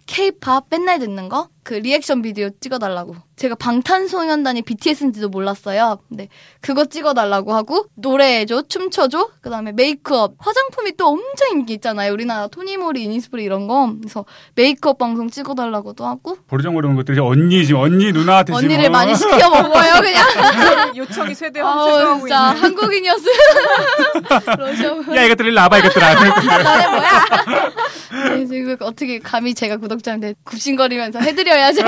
K-팝 0.07 0.65
맨날 0.69 0.99
듣는 0.99 1.29
거, 1.29 1.49
그 1.65 1.73
리액션 1.75 2.21
비디오 2.21 2.51
찍어달라고. 2.61 3.17
제가 3.37 3.57
방탄소년단이 3.57 4.63
BTS인지도 4.63 5.29
몰랐어요. 5.31 5.99
근데 6.09 6.29
그거 6.61 6.85
찍어달라고 6.85 7.53
하고 7.55 7.87
노래해줘, 7.97 8.65
춤춰줘, 8.69 9.31
그 9.41 9.51
다음에 9.51 9.73
메이크업, 9.73 10.35
화장품이 10.39 10.93
또 10.97 11.09
엄청 11.09 11.51
인기 11.53 11.73
있잖아요. 11.75 12.13
우리나라 12.13 12.47
토니모리, 12.49 13.03
이니스프리 13.03 13.43
이런 13.43 13.67
거. 13.67 13.93
그래서 13.99 14.25
메이크업 14.55 14.99
방송 14.99 15.31
찍어달라고도 15.31 16.05
하고 16.07 16.37
버르장거리는 16.47 16.95
것들이 16.97 17.19
언니, 17.19 17.65
지금 17.67 17.81
언니, 17.81 18.13
누나한테 18.13 18.53
지금. 18.53 18.65
언니를 18.67 18.87
어. 18.87 18.91
많이 18.91 19.15
시켜 19.17 19.51
먹어요, 19.51 20.01
그냥. 20.03 20.93
요청이 20.97 21.35
진짜 21.35 21.49
있는. 21.49 22.63
한국인이었어요. 22.63 23.35
러시아 24.59 25.17
야, 25.17 25.23
이것들 25.25 25.47
일로 25.47 25.61
와봐, 25.63 25.79
이것들아. 25.79 26.15
너네 26.63 26.89
뭐야? 26.89 27.25
네, 28.37 28.47
지금 28.47 28.77
어떻게 28.81 29.19
감히 29.19 29.55
제가 29.55 29.79
구독자한테 29.79 30.35
굽신거리면서 30.45 31.19
해드려 31.21 31.54
야지. 31.59 31.83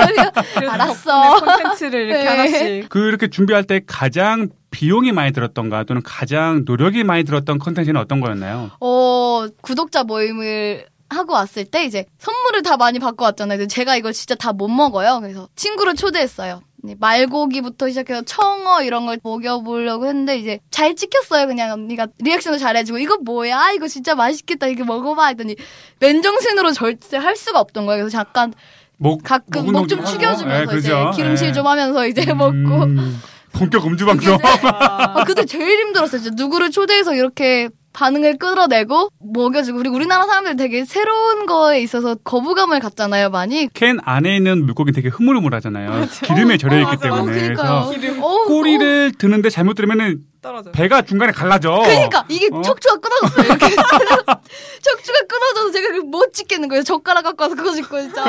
알았어. 0.67 1.39
콘텐츠를 1.39 2.07
이렇게 2.07 2.23
네. 2.23 2.27
하나씩. 2.27 2.89
그 2.89 2.99
이렇게 3.07 3.29
준비할 3.29 3.63
때 3.63 3.81
가장 3.85 4.49
비용이 4.71 5.11
많이 5.11 5.31
들었던가 5.31 5.83
또는 5.83 6.01
가장 6.03 6.63
노력이 6.65 7.03
많이 7.03 7.23
들었던 7.23 7.57
컨텐츠는 7.59 7.99
어떤 7.99 8.19
거였나요? 8.19 8.71
어, 8.79 9.47
구독자 9.61 10.03
모임을 10.03 10.85
하고 11.09 11.33
왔을 11.33 11.63
때 11.63 11.85
이제 11.85 12.05
선물을 12.19 12.63
다 12.63 12.75
많이 12.75 12.99
받고 12.99 13.23
왔잖아요. 13.23 13.59
근데 13.59 13.67
제가 13.73 13.95
이걸 13.95 14.11
진짜 14.11 14.35
다 14.35 14.51
못 14.51 14.67
먹어요. 14.67 15.19
그래서 15.21 15.47
친구를 15.55 15.95
초대했어요. 15.95 16.61
네, 16.83 16.95
말고기부터 16.99 17.89
시작해서 17.89 18.21
청어 18.23 18.83
이런 18.83 19.05
걸 19.05 19.17
먹여보려고 19.23 20.05
했는데 20.05 20.37
이제 20.37 20.59
잘 20.69 20.95
찍혔어요. 20.95 21.47
그냥 21.47 21.71
언니가 21.71 22.07
리액션도 22.19 22.59
잘해주고 22.59 22.99
이거 22.99 23.17
뭐야? 23.23 23.71
이거 23.73 23.87
진짜 23.87 24.15
맛있겠다. 24.15 24.67
이거 24.67 24.83
먹어봐. 24.83 25.27
했더니 25.27 25.55
맨정신으로 25.99 26.73
절대 26.73 27.17
할 27.17 27.35
수가 27.35 27.59
없던 27.61 27.85
거예요. 27.85 28.03
그래서 28.03 28.17
잠깐 28.17 28.53
목 28.97 29.23
가끔 29.23 29.65
목목좀 29.65 30.03
축여주면서. 30.03 30.45
네, 30.45 30.63
이제 30.63 30.75
그죠? 30.75 31.11
기름칠 31.15 31.47
네. 31.47 31.53
좀 31.53 31.67
하면서 31.67 32.07
이제 32.07 32.33
먹고 32.33 32.83
음, 32.83 33.21
본격 33.53 33.85
음주 33.85 34.05
방송. 34.05 34.37
아, 34.43 35.23
그때 35.23 35.45
제일 35.45 35.79
힘들었어요. 35.79 36.21
진짜 36.21 36.35
누구를 36.43 36.71
초대해서 36.71 37.13
이렇게 37.13 37.69
반응을 37.93 38.37
끌어내고 38.37 39.09
먹여주고 39.19 39.79
그리고 39.79 39.95
우리나라 39.95 40.25
사람들 40.27 40.55
되게 40.55 40.85
새로운 40.85 41.47
거에 41.47 41.81
있어서 41.81 42.13
거부감을 42.23 42.79
갖잖아요, 42.79 43.29
많이. 43.31 43.67
캔 43.73 43.97
안에 44.03 44.35
있는 44.35 44.65
물고기는 44.65 44.95
되게 44.95 45.09
흐물흐물하잖아요. 45.09 46.05
기름에 46.23 46.57
절여 46.57 46.79
있기 46.81 46.97
때문에. 47.01 47.21
어, 47.21 47.25
그러니까요. 47.25 47.91
그래서 47.95 48.21
어우, 48.23 48.45
꼬리를 48.45 49.13
드는데 49.17 49.49
잘못 49.49 49.73
들으면은 49.73 50.19
떨어져. 50.47 50.71
배가 50.71 51.01
중간에 51.01 51.31
갈라져. 51.33 51.73
어, 51.73 51.83
그러니까 51.83 52.25
이게 52.29 52.47
어? 52.51 52.61
척추가 52.61 52.95
끊어졌어요. 52.97 53.45
이렇게 53.45 53.65
척추가 54.81 55.19
끊어져서 55.27 55.71
제가 55.73 55.99
못 56.05 56.33
찍겠는 56.33 56.69
거예요. 56.69 56.83
젓가락 56.83 57.23
갖고 57.25 57.43
와서 57.43 57.55
그거 57.55 57.71
찍고 57.73 58.01
진짜 58.01 58.23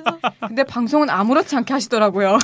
근데 0.48 0.64
방송은 0.64 1.10
아무렇지 1.10 1.54
않게 1.56 1.72
하시더라고요. 1.74 2.38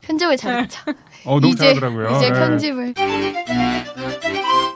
편집을 0.00 0.36
잘했죠. 0.38 0.80
어, 1.26 1.38
너무 1.38 1.48
이제 1.48 1.74
잘하더라고요. 1.74 2.16
이제 2.16 2.30
네. 2.30 2.38
편집을 2.38 2.94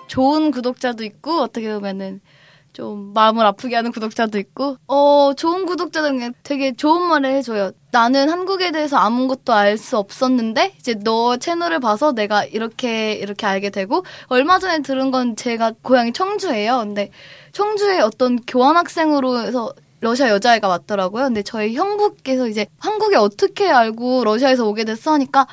좋은 0.06 0.50
구독자도 0.50 1.02
있고 1.04 1.40
어떻게 1.40 1.72
보면은 1.72 2.20
좀 2.76 3.14
마음을 3.14 3.46
아프게 3.46 3.74
하는 3.74 3.90
구독자도 3.90 4.38
있고 4.38 4.76
어 4.86 5.32
좋은 5.34 5.64
구독자들은 5.64 6.16
그냥 6.16 6.34
되게 6.42 6.74
좋은 6.76 7.00
말을 7.08 7.32
해줘요. 7.32 7.70
나는 7.90 8.28
한국에 8.28 8.70
대해서 8.70 8.98
아무것도 8.98 9.54
알 9.54 9.78
수 9.78 9.96
없었는데 9.96 10.74
이제 10.78 10.94
너 11.02 11.38
채널을 11.38 11.80
봐서 11.80 12.12
내가 12.12 12.44
이렇게 12.44 13.14
이렇게 13.14 13.46
알게 13.46 13.70
되고 13.70 14.04
얼마 14.26 14.58
전에 14.58 14.80
들은 14.82 15.10
건 15.10 15.36
제가 15.36 15.72
고향이 15.80 16.12
청주예요. 16.12 16.78
근데 16.80 17.10
청주에 17.52 18.00
어떤 18.00 18.36
교환학생으로 18.46 19.40
해서 19.40 19.72
러시아 20.00 20.28
여자애가 20.28 20.68
왔더라고요. 20.68 21.24
근데 21.24 21.42
저희 21.42 21.74
형부께서 21.74 22.46
이제 22.46 22.66
한국에 22.78 23.16
어떻게 23.16 23.70
알고 23.70 24.24
러시아에서 24.24 24.66
오게 24.66 24.84
됐어 24.84 25.12
하니까 25.12 25.46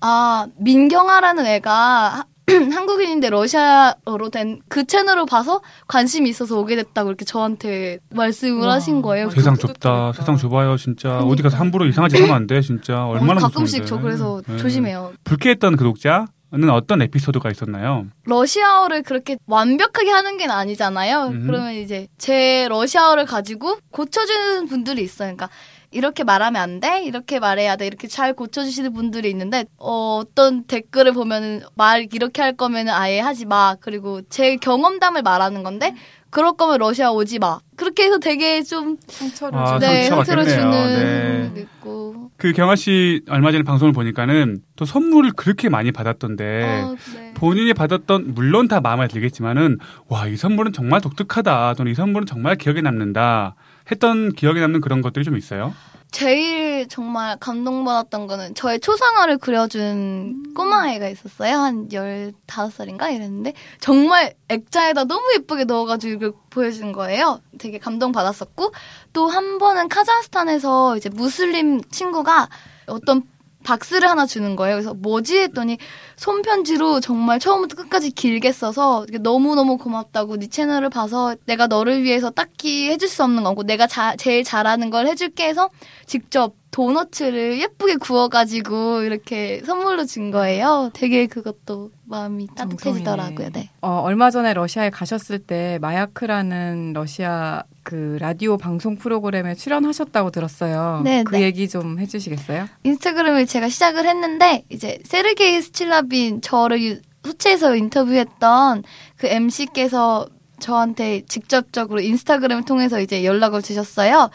아 0.00 0.46
민경아라는 0.58 1.44
애가 1.44 2.24
한국인인데 2.72 3.30
러시아어로 3.30 4.30
된 4.30 4.60
그 4.68 4.84
채널을 4.84 5.26
봐서 5.26 5.60
관심이 5.86 6.28
있어서 6.30 6.58
오게 6.58 6.76
됐다고 6.76 7.08
이렇게 7.10 7.24
저한테 7.24 7.98
말씀을 8.10 8.66
와, 8.66 8.74
하신 8.74 9.02
거예요. 9.02 9.30
세상 9.30 9.56
좁다. 9.56 10.12
세상 10.12 10.36
좁아요, 10.36 10.76
진짜. 10.76 11.18
어디 11.18 11.24
그러니까. 11.26 11.42
가서 11.50 11.56
함부로 11.58 11.86
이상한 11.86 12.10
짓 12.10 12.16
하면 12.20 12.34
안 12.34 12.46
돼, 12.46 12.60
진짜. 12.60 13.04
얼마나 13.06 13.40
가끔씩. 13.40 13.86
저 13.86 13.98
그래서 14.00 14.42
네. 14.46 14.56
조심해요. 14.56 15.12
불쾌했던 15.24 15.76
구독자? 15.76 16.26
어떤 16.70 17.02
에피소드가 17.02 17.50
있었나요? 17.50 18.06
러시아어를 18.24 19.02
그렇게 19.02 19.36
완벽하게 19.46 20.10
하는 20.10 20.38
게 20.38 20.46
아니잖아요. 20.46 21.26
음. 21.26 21.46
그러면 21.46 21.74
이제 21.74 22.08
제 22.16 22.66
러시아어를 22.68 23.26
가지고 23.26 23.76
고쳐주는 23.90 24.66
분들이 24.66 25.02
있어요. 25.02 25.34
그러니까 25.34 25.50
이렇게 25.90 26.24
말하면 26.24 26.60
안 26.60 26.80
돼? 26.80 27.02
이렇게 27.04 27.38
말해야 27.40 27.76
돼? 27.76 27.86
이렇게 27.86 28.08
잘 28.08 28.34
고쳐주시는 28.34 28.92
분들이 28.92 29.30
있는데, 29.30 29.64
어, 29.78 30.20
어떤 30.22 30.64
댓글을 30.64 31.12
보면은 31.12 31.62
말 31.74 32.08
이렇게 32.12 32.42
할 32.42 32.56
거면은 32.56 32.92
아예 32.92 33.20
하지 33.20 33.46
마. 33.46 33.74
그리고 33.80 34.20
제 34.28 34.56
경험담을 34.56 35.22
말하는 35.22 35.62
건데, 35.62 35.94
그럴 36.30 36.52
거면 36.52 36.78
러시아 36.78 37.10
오지 37.10 37.38
마. 37.38 37.58
그렇게 37.76 38.04
해서 38.04 38.18
되게 38.18 38.62
좀, 38.62 38.98
상처를 39.06 39.58
아, 39.58 39.78
주 39.78 39.86
네, 39.86 40.04
상처를. 40.04 40.44
주는 40.44 41.54
네. 41.54 41.60
있고. 41.62 42.30
그 42.36 42.52
경아 42.52 42.76
씨 42.76 43.22
얼마 43.28 43.50
전에 43.50 43.64
방송을 43.64 43.92
보니까는 43.92 44.60
또 44.76 44.84
선물을 44.84 45.32
그렇게 45.32 45.68
많이 45.68 45.90
받았던데 45.90 46.82
어, 46.84 46.94
네. 47.16 47.32
본인이 47.34 47.74
받았던 47.74 48.34
물론 48.34 48.68
다 48.68 48.80
마음에 48.80 49.08
들겠지만은 49.08 49.78
와 50.06 50.26
이 50.28 50.36
선물은 50.36 50.72
정말 50.72 51.00
독특하다 51.00 51.74
또는 51.74 51.90
이 51.90 51.94
선물은 51.96 52.26
정말 52.26 52.54
기억에 52.54 52.80
남는다 52.80 53.56
했던 53.90 54.32
기억에 54.32 54.60
남는 54.60 54.80
그런 54.80 55.02
것들이 55.02 55.24
좀 55.24 55.36
있어요. 55.36 55.74
제일 56.10 56.88
정말 56.88 57.36
감동받았던 57.38 58.26
거는 58.28 58.54
저의 58.54 58.80
초상화를 58.80 59.36
그려준 59.36 60.54
꼬마아이가 60.54 61.06
있었어요. 61.08 61.58
한 61.58 61.88
15살인가 61.88 63.12
이랬는데 63.14 63.52
정말 63.78 64.32
액자에다 64.48 65.04
너무 65.04 65.22
예쁘게 65.36 65.64
넣어가지고 65.64 66.32
보여준 66.48 66.92
거예요. 66.92 67.40
되게 67.58 67.78
감동받았었고 67.78 68.72
또 69.12 69.28
한 69.28 69.58
번은 69.58 69.88
카자흐스탄에서 69.88 70.96
이제 70.96 71.10
무슬림 71.10 71.82
친구가 71.90 72.48
어떤 72.86 73.22
박스를 73.64 74.08
하나 74.08 74.24
주는 74.24 74.56
거예요. 74.56 74.76
그래서 74.76 74.94
뭐지 74.94 75.38
했더니 75.40 75.76
손편지로 76.18 77.00
정말 77.00 77.38
처음부터 77.38 77.80
끝까지 77.80 78.10
길게 78.10 78.50
써서 78.52 79.06
너무너무 79.20 79.78
고맙다고 79.78 80.36
네 80.36 80.48
채널을 80.48 80.90
봐서 80.90 81.36
내가 81.46 81.68
너를 81.68 82.02
위해서 82.02 82.30
딱히 82.30 82.90
해줄 82.90 83.08
수 83.08 83.22
없는 83.22 83.44
거고 83.44 83.62
내가 83.62 83.86
자, 83.86 84.16
제일 84.16 84.42
잘하는 84.42 84.90
걸 84.90 85.06
해줄게 85.06 85.46
해서 85.46 85.70
직접 86.06 86.54
도너츠를 86.70 87.60
예쁘게 87.60 87.96
구워가지고 87.96 89.02
이렇게 89.02 89.62
선물로 89.64 90.04
준 90.04 90.30
거예요. 90.30 90.90
되게 90.92 91.26
그것도 91.26 91.90
마음이 92.04 92.48
따뜻해지더라고요. 92.54 93.50
네. 93.52 93.70
어, 93.80 94.00
얼마 94.04 94.30
전에 94.30 94.54
러시아에 94.54 94.90
가셨을 94.90 95.38
때 95.38 95.78
마야크라는 95.80 96.92
러시아 96.94 97.62
그 97.82 98.18
라디오 98.20 98.58
방송 98.58 98.96
프로그램에 98.96 99.54
출연하셨다고 99.54 100.30
들었어요. 100.30 101.00
네, 101.04 101.22
그 101.24 101.36
네. 101.36 101.42
얘기 101.42 101.68
좀 101.68 101.98
해주시겠어요? 101.98 102.66
인스타그램을 102.84 103.46
제가 103.46 103.68
시작을 103.68 104.06
했는데 104.06 104.64
이제 104.68 104.98
세르게이 105.04 105.62
스칠라 105.62 106.02
빈 106.08 106.40
저를 106.40 106.82
유- 106.82 107.00
소체에서 107.24 107.74
인터뷰했던 107.76 108.84
그 109.16 109.26
MC께서 109.26 110.28
저한테 110.60 111.24
직접적으로 111.26 112.00
인스타그램을 112.00 112.64
통해서 112.64 113.00
이제 113.00 113.24
연락을 113.24 113.62
주셨어요. 113.62 114.30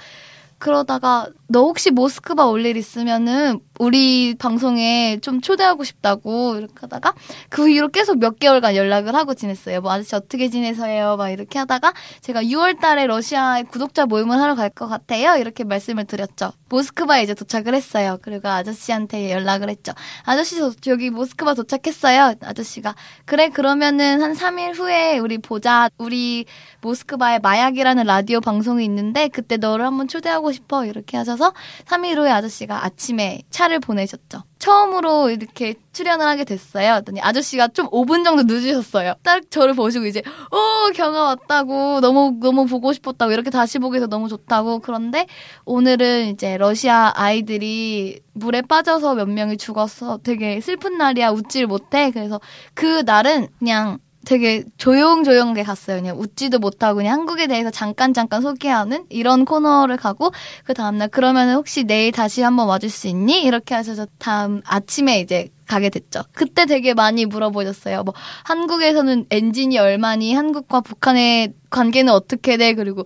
그러다가 0.58 1.28
너 1.54 1.62
혹시 1.66 1.92
모스크바 1.92 2.48
올 2.48 2.64
일 2.66 2.78
있으면은 2.78 3.60
우리 3.80 4.36
방송에 4.40 5.20
좀 5.22 5.42
초대하고 5.42 5.84
싶다고 5.84 6.56
이렇게 6.56 6.74
하다가 6.82 7.14
그 7.50 7.70
이후로 7.70 7.90
계속 7.90 8.18
몇 8.20 8.40
개월간 8.40 8.76
연락을 8.76 9.14
하고 9.16 9.34
지냈어요. 9.34 9.82
뭐 9.82 9.92
아저씨 9.92 10.16
어떻게 10.16 10.50
지내세요? 10.50 11.16
막 11.18 11.30
이렇게 11.30 11.60
하다가 11.60 11.94
제가 12.22 12.42
6월 12.44 12.80
달에 12.80 13.06
러시아에 13.06 13.64
구독자 13.64 14.06
모임을 14.06 14.40
하러 14.40 14.56
갈 14.56 14.70
것 14.74 14.88
같아요. 14.88 15.36
이렇게 15.38 15.64
말씀을 15.66 16.06
드렸죠. 16.06 16.54
모스크바에 16.70 17.22
이제 17.24 17.34
도착을 17.36 17.76
했어요. 17.76 18.18
그리고 18.24 18.48
아저씨한테 18.48 19.32
연락을 19.32 19.70
했죠. 19.70 19.92
아저씨 20.24 20.58
저 20.58 20.72
여기 20.88 21.10
모스크바 21.12 21.54
도착했어요. 21.54 22.36
아저씨가 22.42 22.96
그래 23.26 23.50
그러면은 23.50 24.24
한 24.24 24.34
3일 24.34 24.76
후에 24.80 25.20
우리 25.20 25.38
보자. 25.38 25.90
우리 25.98 26.46
모스크바에 26.82 27.40
마약이라는 27.40 28.06
라디오 28.06 28.40
방송이 28.42 28.84
있는데 28.86 29.28
그때 29.28 29.58
너를 29.58 29.86
한번 29.86 30.08
초대하고 30.08 30.52
싶어. 30.54 30.86
이렇게 30.86 31.18
하셔서 31.18 31.43
3일 31.86 32.18
후에 32.18 32.32
아저씨가 32.32 32.86
아침에 32.86 33.42
차를 33.50 33.80
보내셨죠. 33.80 34.44
처음으로 34.60 35.30
이렇게 35.30 35.76
출연을 35.92 36.26
하게 36.26 36.46
됐어요. 36.46 36.94
그랬더니 36.94 37.20
아저씨가 37.22 37.70
좀 37.70 37.90
5분 37.90 38.24
정도 38.24 38.44
늦으셨어요. 38.44 39.16
딱 39.24 39.52
저를 39.52 39.74
보시고 39.74 40.06
이제 40.06 40.22
오 40.52 40.92
경아 40.94 41.24
왔다고 41.24 42.00
너무 42.00 42.38
너무 42.42 42.66
보고 42.66 42.94
싶었다고 42.94 43.32
이렇게 43.32 43.50
다시 43.50 43.80
보게 43.80 43.98
해서 43.98 44.08
너무 44.08 44.30
좋다고 44.30 44.80
그런데 44.80 45.28
오늘은 45.66 46.30
이제 46.30 46.56
러시아 46.58 47.12
아이들이 47.16 48.22
물에 48.34 48.62
빠져서 48.62 49.16
몇 49.16 49.28
명이 49.28 49.58
죽어서 49.58 50.20
되게 50.24 50.62
슬픈 50.62 50.98
날이야 50.98 51.32
웃질 51.32 51.68
못해 51.68 52.12
그래서 52.12 52.40
그 52.74 53.04
날은 53.06 53.50
그냥 53.60 54.00
되게 54.26 54.64
조용조용하게 54.78 55.64
갔어요. 55.64 55.98
그냥 55.98 56.20
웃지도 56.20 56.60
못하고 56.60 56.98
그냥 56.98 57.14
한국에 57.20 57.48
대해서 57.48 57.70
잠깐 57.72 58.14
잠깐 58.14 58.42
소개하는 58.42 59.06
이런 59.10 59.46
코너를 59.46 59.98
가고 59.98 60.32
그 60.64 60.74
다음날 60.74 61.10
그러면은 61.10 61.56
혹시 61.56 61.84
내일 61.84 62.12
다시 62.12 62.42
한번 62.42 62.68
와줄 62.68 62.90
수 62.90 63.08
있니? 63.08 63.44
이렇게 63.44 63.76
하셔서 63.76 64.08
다음 64.20 64.62
아침에 64.66 65.20
이제 65.20 65.50
가게 65.68 65.90
됐죠. 65.90 66.24
그때 66.34 66.66
되게 66.66 66.94
많이 66.94 67.26
물어보셨어요. 67.26 68.04
뭐 68.04 68.14
한국에서는 68.46 69.26
엔진이 69.30 69.78
얼마니? 69.78 70.34
한국과 70.34 70.82
북한의 70.82 71.54
관계는 71.70 72.14
어떻게 72.14 72.58
돼? 72.58 72.74
그리고 72.74 73.06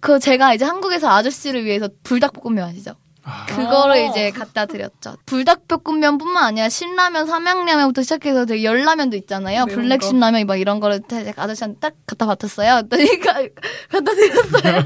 그 0.00 0.18
제가 0.18 0.54
이제 0.54 0.64
한국에서 0.64 1.08
아저씨를 1.08 1.64
위해서 1.64 1.88
불닭볶음면 2.02 2.68
아시죠? 2.68 2.94
아, 3.26 3.46
그거를 3.46 4.06
이제 4.10 4.30
갖다 4.30 4.66
드렸죠. 4.66 5.16
불닭볶음면뿐만 5.24 6.44
아니라 6.44 6.68
신라면, 6.68 7.26
삼양라면부터 7.26 8.02
시작해서 8.02 8.44
되게 8.44 8.64
열라면도 8.64 9.16
있잖아요. 9.16 9.64
블랙 9.66 9.98
거. 9.98 10.06
신라면 10.06 10.46
막 10.46 10.56
이런 10.56 10.78
거를 10.78 11.00
아저씨한테 11.36 11.78
딱 11.80 11.94
갖다 12.06 12.26
받았어요. 12.26 12.82
그러니까 12.90 13.32
갖다 13.90 14.12
드렸어요. 14.14 14.84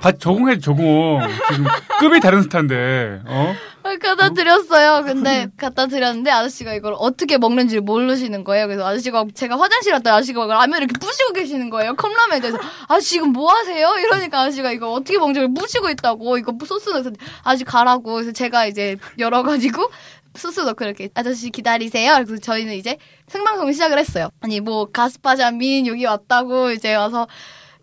바- 0.00 0.12
적응해 0.18 0.58
적응. 0.60 1.18
지금 1.50 1.66
급이 1.98 2.20
다른 2.20 2.42
스타인데. 2.42 3.20
어? 3.26 3.54
갖다 4.00 4.30
드렸어요. 4.30 5.04
근데 5.04 5.48
갖다 5.56 5.86
드렸는데 5.86 6.30
아저씨가 6.30 6.74
이걸 6.74 6.94
어떻게 6.98 7.38
먹는지를 7.38 7.82
모르시는 7.82 8.44
거예요. 8.44 8.66
그래서 8.66 8.86
아저씨가 8.86 9.26
제가 9.34 9.58
화장실 9.58 9.92
갔다 9.92 10.14
아저씨가 10.14 10.46
라면을 10.46 10.84
이렇게 10.84 10.98
부시고 10.98 11.32
계시는 11.32 11.70
거예요. 11.70 11.94
컵라면에 11.94 12.40
대해서 12.40 12.58
아저씨 12.88 13.10
지금 13.10 13.32
뭐 13.32 13.52
하세요? 13.52 13.94
이러니까 13.98 14.40
아저씨가 14.40 14.72
이거 14.72 14.92
어떻게 14.92 15.18
먹는지 15.18 15.46
부시고 15.54 15.90
있다고 15.90 16.38
이거 16.38 16.52
소스 16.66 16.90
넣어서 16.90 17.10
아저씨 17.42 17.64
가라고 17.64 18.14
그래서 18.14 18.32
제가 18.32 18.66
이제 18.66 18.96
열어가지고 19.18 19.90
소스 20.36 20.60
넣고 20.60 20.84
이렇게 20.84 21.08
아저씨 21.14 21.50
기다리세요. 21.50 22.14
그래서 22.14 22.36
저희는 22.36 22.74
이제 22.74 22.98
생방송 23.28 23.72
시작을 23.72 23.98
했어요. 23.98 24.28
아니 24.40 24.60
뭐 24.60 24.86
가스파자민 24.86 25.86
여기 25.86 26.04
왔다고 26.04 26.72
이제 26.72 26.94
와서 26.94 27.26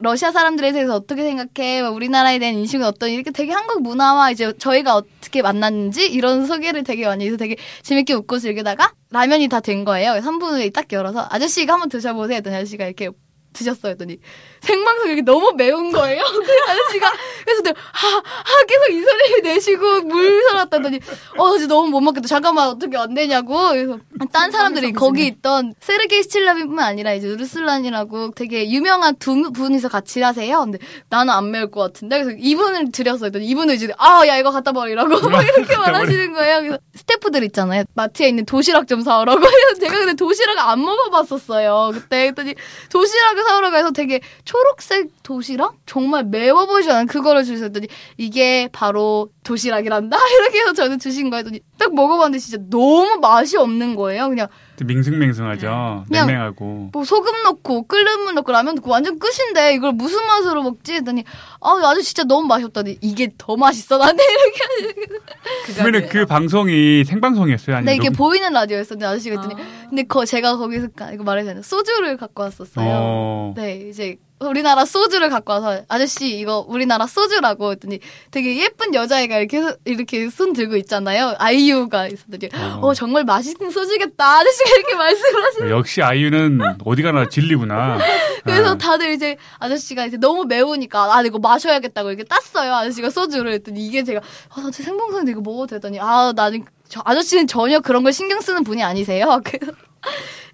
러시아 0.04 0.32
사람들에 0.32 0.74
대해서 0.74 0.96
어떻게 0.96 1.24
생각해? 1.24 1.82
뭐 1.82 1.92
우리나라에 1.92 2.38
대한 2.38 2.56
인식은 2.56 2.86
어떤 2.86 3.10
이렇게 3.10 3.32
되게 3.32 3.54
한국 3.54 3.82
문화와 3.84 4.32
이제 4.32 4.52
저희가 4.58 4.96
어떻게 4.96 5.42
만났는지 5.42 6.06
이런 6.08 6.46
소개를 6.46 6.84
되게 6.84 7.06
많이 7.06 7.26
해서 7.26 7.38
되게 7.38 7.56
재밌게 7.84 8.14
웃고 8.14 8.40
즐기다가 8.40 8.92
라면이 9.12 9.48
다 9.48 9.62
된 9.62 9.86
거예요. 9.86 10.12
3분 10.22 10.44
후에 10.52 10.70
딱 10.72 10.92
열어서 10.92 11.26
아저씨 11.32 11.64
이거 11.64 11.74
한번 11.74 11.88
드셔보세요. 11.88 12.36
했더니 12.38 12.56
아저씨가 12.58 12.86
이렇게 12.86 13.10
드셨어요. 13.54 13.92
했더니 13.92 14.18
생방송 14.62 15.12
이게 15.12 15.22
너무 15.22 15.54
매운 15.56 15.92
거예요. 15.92 16.24
그 16.26 16.72
아저씨가 16.72 17.12
그래서 17.46 17.62
내가 17.62 17.80
하, 17.92 18.08
하 18.18 18.66
계속 18.68 18.90
이 18.90 19.02
소리를 19.02 19.42
내시고 19.44 20.02
물 20.02 20.44
살았다더니 20.50 21.00
어 21.38 21.58
진짜 21.58 21.68
너무 21.74 21.90
못 21.90 22.02
먹겠다. 22.02 22.28
잠깐만 22.28 22.70
어떻게 22.70 22.98
안 22.98 23.14
되냐고. 23.14 23.70
그래서 23.70 24.00
딴 24.32 24.52
사람들이 24.52 24.94
거기 24.94 25.28
있던 25.28 25.74
세르게이 25.80 26.24
스틸라빈뿐만 26.24 26.86
아니라 26.86 27.14
이제 27.14 27.28
우르슬란이라고 27.28 28.32
되게 28.32 28.70
유명한 28.70 29.16
두 29.18 29.52
분이서 29.52 29.90
같이 29.90 30.22
하세요. 30.22 30.60
근데 30.60 30.80
나는 31.10 31.34
안 31.34 31.52
매울 31.52 31.70
것 31.70 31.82
같은데 31.82 32.24
그래서 32.24 32.38
이분을 32.40 32.92
드렸어요. 32.92 33.32
그랬더니 33.32 33.46
이분은 33.46 33.76
이제 33.76 33.94
아 33.98 34.24
야 34.28 34.38
이거 34.38 34.52
갖다 34.52 34.72
버리라고 34.72 35.30
막 35.30 35.44
이렇게 35.58 35.78
말하시는 35.78 36.34
거예요. 36.34 36.60
그래서 36.62 36.78
스태프들 36.96 37.44
있잖아요. 37.46 37.84
마트에 37.94 38.30
있는 38.30 38.46
도시락 38.46 38.88
좀 38.88 39.02
사오라고 39.02 39.42
제가 39.80 39.98
근데 39.98 40.14
도시락을 40.14 40.60
안 40.62 40.84
먹어봤었어요. 40.84 41.92
그때 41.94 42.32
그랬더니 42.32 42.56
도시락을 42.90 43.43
사오라고 43.44 43.76
해서 43.76 43.92
되게 43.92 44.20
초록색 44.46 45.10
도시락? 45.24 45.76
정말 45.86 46.24
매워 46.24 46.66
않은 46.92 47.08
그거를 47.08 47.44
주셨더니 47.44 47.88
이게 48.18 48.70
바로 48.72 49.30
도시락이란다? 49.44 50.18
이렇게 50.40 50.60
해서 50.60 50.74
저는 50.74 51.00
주신 51.00 51.30
거예요. 51.30 51.40
했더니 51.40 51.60
딱 51.78 51.94
먹어봤는데 51.94 52.40
진짜 52.40 52.58
너무 52.70 53.20
맛이 53.20 53.58
없는 53.58 53.96
거예요. 53.96 54.30
그냥 54.30 54.48
밍숭맹숭하죠. 54.82 56.06
그냥- 56.08 56.26
맹맹하고. 56.28 56.90
뭐 56.92 57.04
소금 57.04 57.44
넣고 57.44 57.84
끓는 57.88 58.22
물 58.22 58.34
넣고 58.36 58.52
라면 58.52 58.76
넣고 58.76 58.90
완전 58.90 59.20
끝인데 59.20 59.74
이걸 59.76 59.92
무슨 59.94 60.26
맛으로 60.26 60.64
먹지? 60.64 60.94
했더니 60.94 61.24
아 61.62 61.80
아주 61.84 62.02
진짜 62.02 62.24
너무 62.24 62.48
맛이 62.48 62.66
없다니 62.66 62.98
이게 63.02 63.30
더 63.38 63.56
맛있어 63.56 63.98
나한테 63.98 64.24
이렇게 64.24 65.74
그러면은 65.74 66.10
그 66.10 66.26
방송이 66.26 67.04
생방송이었어요? 67.06 67.76
아니면 67.78 67.86
근데 67.94 67.96
이게 67.96 68.10
녹음- 68.10 68.18
보이는 68.18 68.52
라디오였었는데 68.54 69.06
아저씨가 69.06 69.42
했더니 69.42 69.62
근데 69.90 70.04
거 70.04 70.26
제가 70.26 70.58
거기서 70.58 70.88
가- 70.96 71.12
이거 71.12 71.24
되나 71.46 71.62
소주를 71.62 72.18
갖고 72.18 72.44
왔었어요. 72.44 72.86
어. 72.90 73.54
네 73.56 73.88
이제 73.90 74.18
우리나라 74.48 74.86
소주를 74.86 75.30
갖고 75.30 75.54
와서 75.54 75.82
아저씨 75.88 76.38
이거 76.40 76.66
우리나라 76.68 77.06
소주라고 77.08 77.72
했더니 77.72 78.00
되게 78.32 78.58
예쁜 78.58 78.94
여자애가 78.94 79.38
이렇게 79.38 79.62
서- 79.62 79.76
이렇게 79.86 80.30
손 80.30 80.54
들고 80.54 80.76
있잖아요. 80.78 81.36
아이유가 81.38 82.08
있었더니 82.08 82.50
어. 82.56 82.80
어 82.88 82.94
정말 82.94 83.24
맛있는 83.24 83.72
소주겠다. 83.72 84.40
아저씨가 84.40 84.70
이렇게 84.78 84.96
말씀을 84.96 85.44
하시는 85.46 85.70
역시 85.70 86.02
아이유는 86.02 86.60
어디 86.86 87.02
가나 87.02 87.28
진리구나. 87.30 88.00
그래서 88.44 88.72
아. 88.72 88.78
다들 88.78 89.12
이제 89.14 89.38
아저씨가 89.60 90.06
이제 90.06 90.18
너무 90.18 90.46
매우니까 90.46 91.16
아 91.16 91.22
이거 91.24 91.40
마셔야겠다고 91.40 92.10
이렇게 92.10 92.24
땄어요 92.24 92.74
아저씨가 92.76 93.10
소주를 93.10 93.54
했더니 93.54 93.86
이게 93.86 94.04
제가 94.04 94.22
아나 94.50 94.70
생방송인데 94.72 95.32
이거 95.32 95.42
먹어도 95.42 95.76
되더니 95.76 96.00
아 96.00 96.34
나는 96.36 96.66
저 96.90 97.02
아저씨는 97.06 97.48
전혀 97.48 97.80
그런 97.80 98.04
걸 98.04 98.12
신경 98.14 98.42
쓰는 98.42 98.64
분이 98.64 98.84
아니세요 98.84 99.42
그래서 99.46 99.72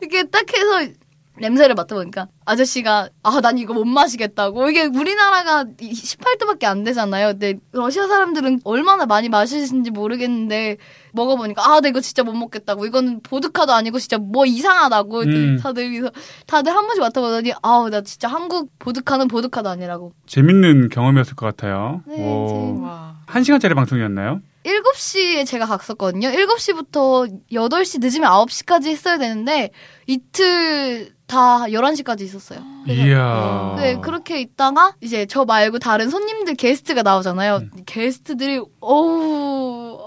이렇게 0.01 0.23
딱 0.29 0.45
해서 0.53 0.91
냄새를 1.39 1.75
맡아보니까 1.75 2.27
아저씨가 2.45 3.09
아 3.23 3.39
난 3.41 3.57
이거 3.57 3.73
못 3.73 3.85
마시겠다고 3.85 4.69
이게 4.69 4.83
우리나라가 4.85 5.63
18도밖에 5.63 6.65
안 6.65 6.83
되잖아요 6.83 7.27
근데 7.29 7.55
러시아 7.71 8.07
사람들은 8.07 8.61
얼마나 8.65 9.05
많이 9.05 9.29
마시는지 9.29 9.91
모르겠는데 9.91 10.77
먹어보니까 11.13 11.65
아 11.65 11.79
나 11.81 11.87
이거 11.87 12.01
진짜 12.01 12.23
못 12.23 12.33
먹겠다고 12.33 12.85
이거는 12.85 13.21
보드카도 13.21 13.71
아니고 13.73 13.99
진짜 13.99 14.17
뭐 14.17 14.45
이상하다고 14.45 15.19
음. 15.21 15.59
다들 15.61 15.89
그래서 15.91 16.11
다들 16.45 16.73
한 16.75 16.85
번씩 16.87 17.01
맡아보더니 17.01 17.53
아우 17.61 17.89
나 17.89 18.01
진짜 18.01 18.27
한국 18.27 18.77
보드카는 18.79 19.27
보드카도 19.29 19.69
아니라고 19.69 20.13
재밌는 20.27 20.89
경험이었을 20.89 21.35
것 21.35 21.45
같아요. 21.45 22.03
네. 22.07 22.17
한 23.25 23.43
시간짜리 23.43 23.73
방송이었나요? 23.75 24.41
7시에 24.65 25.45
제가 25.45 25.65
갔었거든요. 25.65 26.29
7시부터 26.29 27.31
8시 27.51 28.01
늦으면 28.01 28.29
9시까지 28.29 28.87
했어야 28.87 29.17
되는데 29.17 29.71
이틀 30.05 31.13
다 31.29 31.65
11시까지 31.67 32.21
있었어요. 32.21 32.59
이야. 32.87 33.75
네, 33.77 33.97
그렇게 34.01 34.41
있다가 34.41 34.93
이제 34.99 35.27
저 35.27 35.45
말고 35.45 35.77
다른 35.77 36.09
손님들 36.09 36.55
게스트가 36.55 37.03
나오잖아요. 37.03 37.57
음. 37.57 37.69
게스트들이 37.85 38.59
어우, 38.79 39.99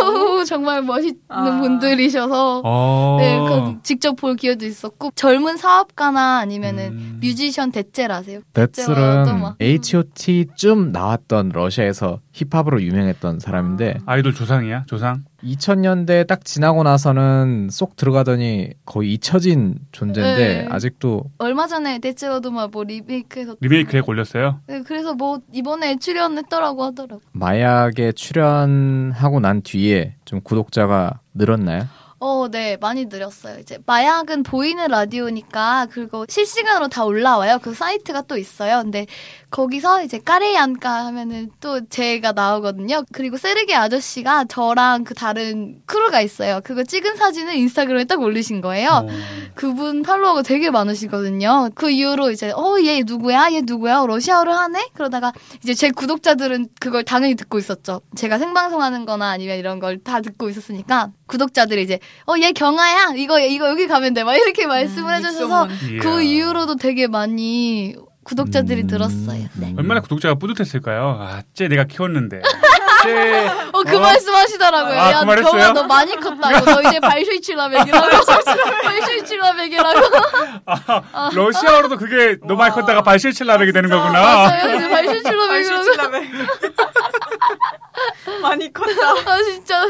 어우 0.00 0.44
정말 0.46 0.80
멋있는 0.82 1.20
아. 1.28 1.60
분들이셔서 1.60 2.62
어. 2.64 3.16
네, 3.20 3.38
그 3.38 3.82
직접 3.82 4.14
볼 4.16 4.36
기회도 4.36 4.64
있었고 4.64 5.10
젊은 5.14 5.58
사업가나 5.58 6.38
아니면은 6.38 6.92
음. 6.92 7.18
뮤지션? 7.20 7.70
데츠는 7.70 9.40
막- 9.40 9.56
H.O.T.쯤 9.60 10.92
나왔던 10.92 11.50
러시아에서 11.52 12.20
힙합으로 12.32 12.82
유명했던 12.82 13.38
사람인데 13.38 13.98
아이돌 14.06 14.34
조상이야? 14.34 14.84
조상? 14.86 15.24
2000년대 15.44 16.26
딱 16.26 16.44
지나고 16.44 16.82
나서는 16.82 17.68
쏙 17.70 17.96
들어가더니 17.96 18.70
거의 18.84 19.12
잊혀진 19.14 19.78
존재인데 19.92 20.62
네. 20.62 20.68
아직도 20.70 21.30
얼마 21.38 21.66
전에 21.66 21.98
대체로도마 21.98 22.68
뭐 22.68 22.84
리메이크해서 22.84 23.56
리메이크 23.60 23.92
렉 23.94 24.08
올렸어요? 24.08 24.60
네, 24.66 24.82
그래서 24.82 25.14
뭐 25.14 25.40
이번에 25.52 25.98
출연했더라고 25.98 26.84
하더라고. 26.84 27.22
마약에 27.32 28.12
출연하고 28.12 29.40
난 29.40 29.62
뒤에 29.62 30.16
좀 30.24 30.40
구독자가 30.40 31.20
늘었나요? 31.34 31.86
어, 32.26 32.48
네, 32.48 32.78
많이 32.80 33.04
늘었어요. 33.04 33.58
이제 33.58 33.76
마약은 33.84 34.44
보이는 34.44 34.86
라디오니까 34.88 35.88
그리고 35.90 36.24
실시간으로 36.26 36.88
다 36.88 37.04
올라와요. 37.04 37.58
그 37.60 37.74
사이트가 37.74 38.22
또 38.22 38.38
있어요. 38.38 38.80
근데 38.82 39.04
거기서 39.50 40.02
이제 40.02 40.18
까레얀까 40.18 41.04
하면은 41.04 41.50
또 41.60 41.86
제가 41.86 42.32
나오거든요. 42.32 43.04
그리고 43.12 43.36
세르게 43.36 43.74
아저씨가 43.74 44.46
저랑 44.46 45.04
그 45.04 45.12
다른 45.12 45.82
크루가 45.84 46.22
있어요. 46.22 46.62
그거 46.64 46.82
찍은 46.82 47.16
사진을 47.16 47.56
인스타그램에 47.56 48.04
딱 48.04 48.20
올리신 48.22 48.62
거예요. 48.62 48.88
어. 48.88 49.08
그분 49.54 50.02
팔로워가 50.02 50.40
되게 50.42 50.70
많으시거든요. 50.70 51.70
그 51.74 51.90
이후로 51.90 52.30
이제 52.30 52.52
어 52.56 52.78
얘 52.80 53.02
누구야? 53.04 53.52
얘 53.52 53.60
누구야? 53.60 54.06
러시아어를 54.06 54.50
하네? 54.50 54.88
그러다가 54.94 55.30
이제 55.62 55.74
제 55.74 55.90
구독자들은 55.90 56.68
그걸 56.80 57.04
당연히 57.04 57.34
듣고 57.34 57.58
있었죠. 57.58 58.00
제가 58.16 58.38
생방송하는 58.38 59.04
거나 59.04 59.28
아니면 59.28 59.58
이런 59.58 59.78
걸 59.78 59.98
다 60.02 60.20
듣고 60.22 60.48
있었으니까 60.48 61.12
구독자들이 61.26 61.82
이제 61.82 61.98
어 62.26 62.38
얘 62.38 62.52
경아야? 62.52 63.12
이거 63.16 63.38
이거 63.40 63.68
여기 63.68 63.86
가면 63.86 64.14
돼. 64.14 64.24
막 64.24 64.34
이렇게 64.34 64.66
말씀을 64.66 65.14
해주셔서 65.16 65.66
입소문. 65.66 65.94
이야. 65.96 66.00
그 66.02 66.22
이후로도 66.22 66.76
되게 66.76 67.06
많이 67.06 67.94
구독자들이 68.24 68.82
음, 68.82 68.86
늘었어요. 68.86 69.46
네. 69.54 69.74
얼마나 69.76 70.00
구독자가 70.00 70.36
뿌듯했을까요? 70.36 71.18
아, 71.20 71.42
쟤 71.54 71.68
내가 71.68 71.84
키웠는데. 71.84 72.40
쟤 73.04 73.48
어 73.74 73.82
그 73.84 73.98
어? 73.98 74.00
말씀 74.00 74.34
하시더라고요. 74.34 74.98
아, 74.98 75.10
야 75.12 75.24
그? 75.26 75.42
경아 75.42 75.72
너 75.74 75.82
많이 75.82 76.16
컸다고. 76.18 76.64
너 76.64 76.88
이제 76.88 76.98
발슈이치라백이라고. 77.00 78.06
발슈이치라백이라고. 78.82 80.00
아, 81.12 81.30
러시아어로도 81.34 81.98
그게 81.98 82.38
너 82.46 82.54
많이 82.54 82.72
컸다가 82.74 83.02
발실칠라백이 83.02 83.72
되는 83.72 83.90
거구나. 83.90 84.20
맞아요. 84.22 84.76
이제 84.76 84.88
발슈이치라백이라고. 84.88 85.84
발실질라면 88.04 88.42
많이 88.42 88.72
컸다. 88.72 88.92
아 89.30 89.42
진짜. 89.42 89.84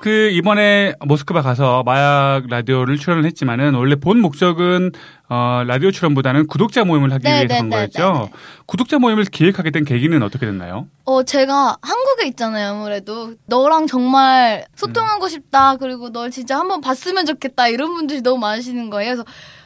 그 0.00 0.28
이번에 0.32 0.94
모스크바 1.00 1.40
가서 1.40 1.82
마약 1.84 2.42
라디오를 2.48 2.98
출연을 2.98 3.24
했지만은 3.24 3.74
원래 3.74 3.94
본 3.96 4.20
목적은 4.20 4.92
어, 5.30 5.62
라디오 5.66 5.90
출연보다는 5.90 6.46
구독자 6.46 6.84
모임을 6.84 7.10
하기 7.14 7.24
네, 7.24 7.30
위해서 7.30 7.46
네, 7.48 7.54
한 7.56 7.68
네, 7.70 7.76
거였죠. 7.76 8.12
네, 8.12 8.18
네. 8.18 8.30
구독자 8.66 8.98
모임을 8.98 9.24
기획하게 9.24 9.70
된 9.70 9.84
계기는 9.86 10.22
어떻게 10.22 10.44
됐나요? 10.44 10.88
어, 11.06 11.22
제가 11.22 11.78
한국에 11.80 12.26
있잖아요, 12.28 12.72
아무래도. 12.72 13.32
너랑 13.46 13.86
정말 13.86 14.66
소통하고 14.76 15.28
싶다. 15.28 15.76
그리고 15.76 16.10
널 16.12 16.30
진짜 16.30 16.58
한번 16.58 16.82
봤으면 16.82 17.24
좋겠다. 17.24 17.68
이런 17.68 17.94
분들이 17.94 18.20
너무 18.20 18.38
많으시는 18.38 18.90
거예요. 18.90 19.14
그래서 19.14 19.24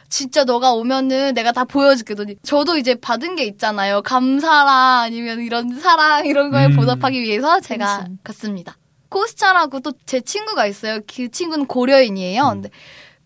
진짜 0.09 0.43
너가 0.43 0.73
오면은 0.73 1.33
내가 1.33 1.51
다 1.51 1.63
보여줄게. 1.65 2.15
더니 2.15 2.35
저도 2.43 2.77
이제 2.77 2.95
받은 2.95 3.35
게 3.35 3.43
있잖아요. 3.45 4.01
감사랑 4.01 5.01
아니면 5.01 5.41
이런 5.41 5.79
사랑 5.79 6.25
이런 6.25 6.49
거에 6.51 6.65
음. 6.67 6.75
보답하기 6.75 7.21
위해서 7.21 7.59
제가 7.59 8.07
갔습니다. 8.23 8.75
코스차라고 9.09 9.79
또 9.79 9.91
제 10.05 10.21
친구가 10.21 10.65
있어요. 10.67 10.99
그 11.07 11.29
친구는 11.29 11.65
고려인이에요. 11.67 12.49
근데 12.49 12.69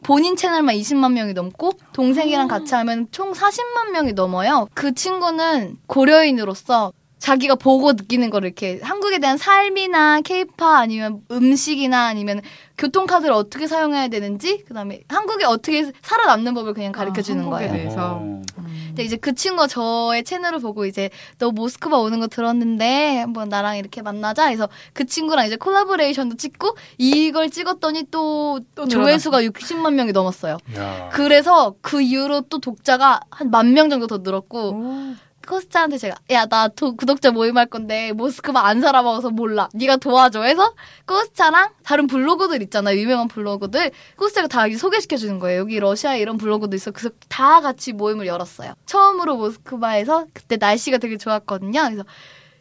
본인 0.04 0.36
채널만 0.36 0.76
20만 0.76 1.14
명이 1.14 1.34
넘고 1.34 1.74
동생이랑 1.94 2.48
같이 2.50 2.76
하면 2.76 3.08
총 3.12 3.32
40만 3.32 3.92
명이 3.92 4.14
넘어요. 4.14 4.68
그 4.74 4.94
친구는 4.94 5.78
고려인으로서 5.88 6.92
자기가 7.24 7.56
보고 7.56 7.94
느끼는 7.94 8.30
거를 8.30 8.48
이렇게 8.48 8.82
한국에 8.84 9.18
대한 9.20 9.38
삶이나 9.38 10.20
케이팝 10.20 10.62
아니면 10.62 11.22
음식이나 11.32 12.08
아니면 12.08 12.42
교통카드를 12.78 13.34
어떻게 13.34 13.66
사용해야 13.66 14.10
되는지 14.10 14.66
그다음에 14.68 15.04
한국에 15.08 15.46
어떻게 15.46 15.90
살아남는 16.02 16.54
법을 16.54 16.74
그냥 16.74 16.92
가르쳐 16.92 17.22
주는 17.22 17.44
한국에 17.44 17.60
거예요. 17.68 17.72
대해. 17.72 17.84
그래서. 17.86 18.18
어. 18.22 18.42
근데 18.88 19.04
이제 19.06 19.16
그 19.16 19.34
친구가 19.34 19.68
저의 19.68 20.26
채널을 20.26 20.60
보고 20.60 20.86
이제 20.86 21.10
너 21.40 21.52
모스크바 21.52 21.98
오는 21.98 22.20
거 22.20 22.28
들었는데 22.28 23.20
한번 23.22 23.48
나랑 23.48 23.78
이렇게 23.78 24.02
만나자 24.02 24.48
해서 24.48 24.68
그 24.92 25.06
친구랑 25.06 25.46
이제 25.48 25.56
콜라보레이션도 25.56 26.36
찍고 26.36 26.76
이걸 26.98 27.50
찍었더니 27.50 28.08
또, 28.12 28.60
또 28.76 28.86
조회수가 28.86 29.44
60만 29.44 29.94
명이 29.94 30.12
넘었어요. 30.12 30.58
야. 30.76 31.10
그래서 31.14 31.74
그 31.82 32.02
이후로 32.02 32.42
또 32.50 32.60
독자가 32.60 33.22
한 33.32 33.50
만 33.50 33.72
명 33.74 33.90
정도 33.90 34.08
더 34.08 34.18
늘었고 34.18 34.70
오. 34.74 35.16
코스타한테 35.48 35.98
제가 35.98 36.16
야 36.32 36.46
나 36.46 36.68
구독자 36.68 37.32
모임할 37.32 37.68
건데 37.68 38.12
모스크바 38.14 38.66
안 38.66 38.82
살아봐서 38.82 39.30
몰라. 39.30 39.70
네가 39.74 39.98
도와줘. 39.98 40.44
해서 40.44 40.74
코스타랑 41.06 41.72
다른 41.84 42.08
블로거들 42.08 42.62
있잖아요. 42.64 42.98
유명한 43.00 43.28
블로거들. 43.28 43.92
코스타가 44.18 44.48
다 44.48 44.66
소개시켜 44.76 45.18
주는 45.18 45.40
거예요. 45.40 45.62
여기 45.62 45.80
러시아에 45.80 46.20
이런 46.20 46.38
블로거도 46.38 46.76
있어. 46.76 46.92
그래서 46.92 47.10
다 47.30 47.62
같이 47.62 47.94
모임을 47.94 48.28
열었어요. 48.28 48.74
처음으로 48.86 49.38
모스크바에서 49.38 50.28
그때 50.34 50.58
날씨가 50.58 50.98
되게 50.98 51.18
좋았거든요. 51.18 51.82
그래서 51.84 52.04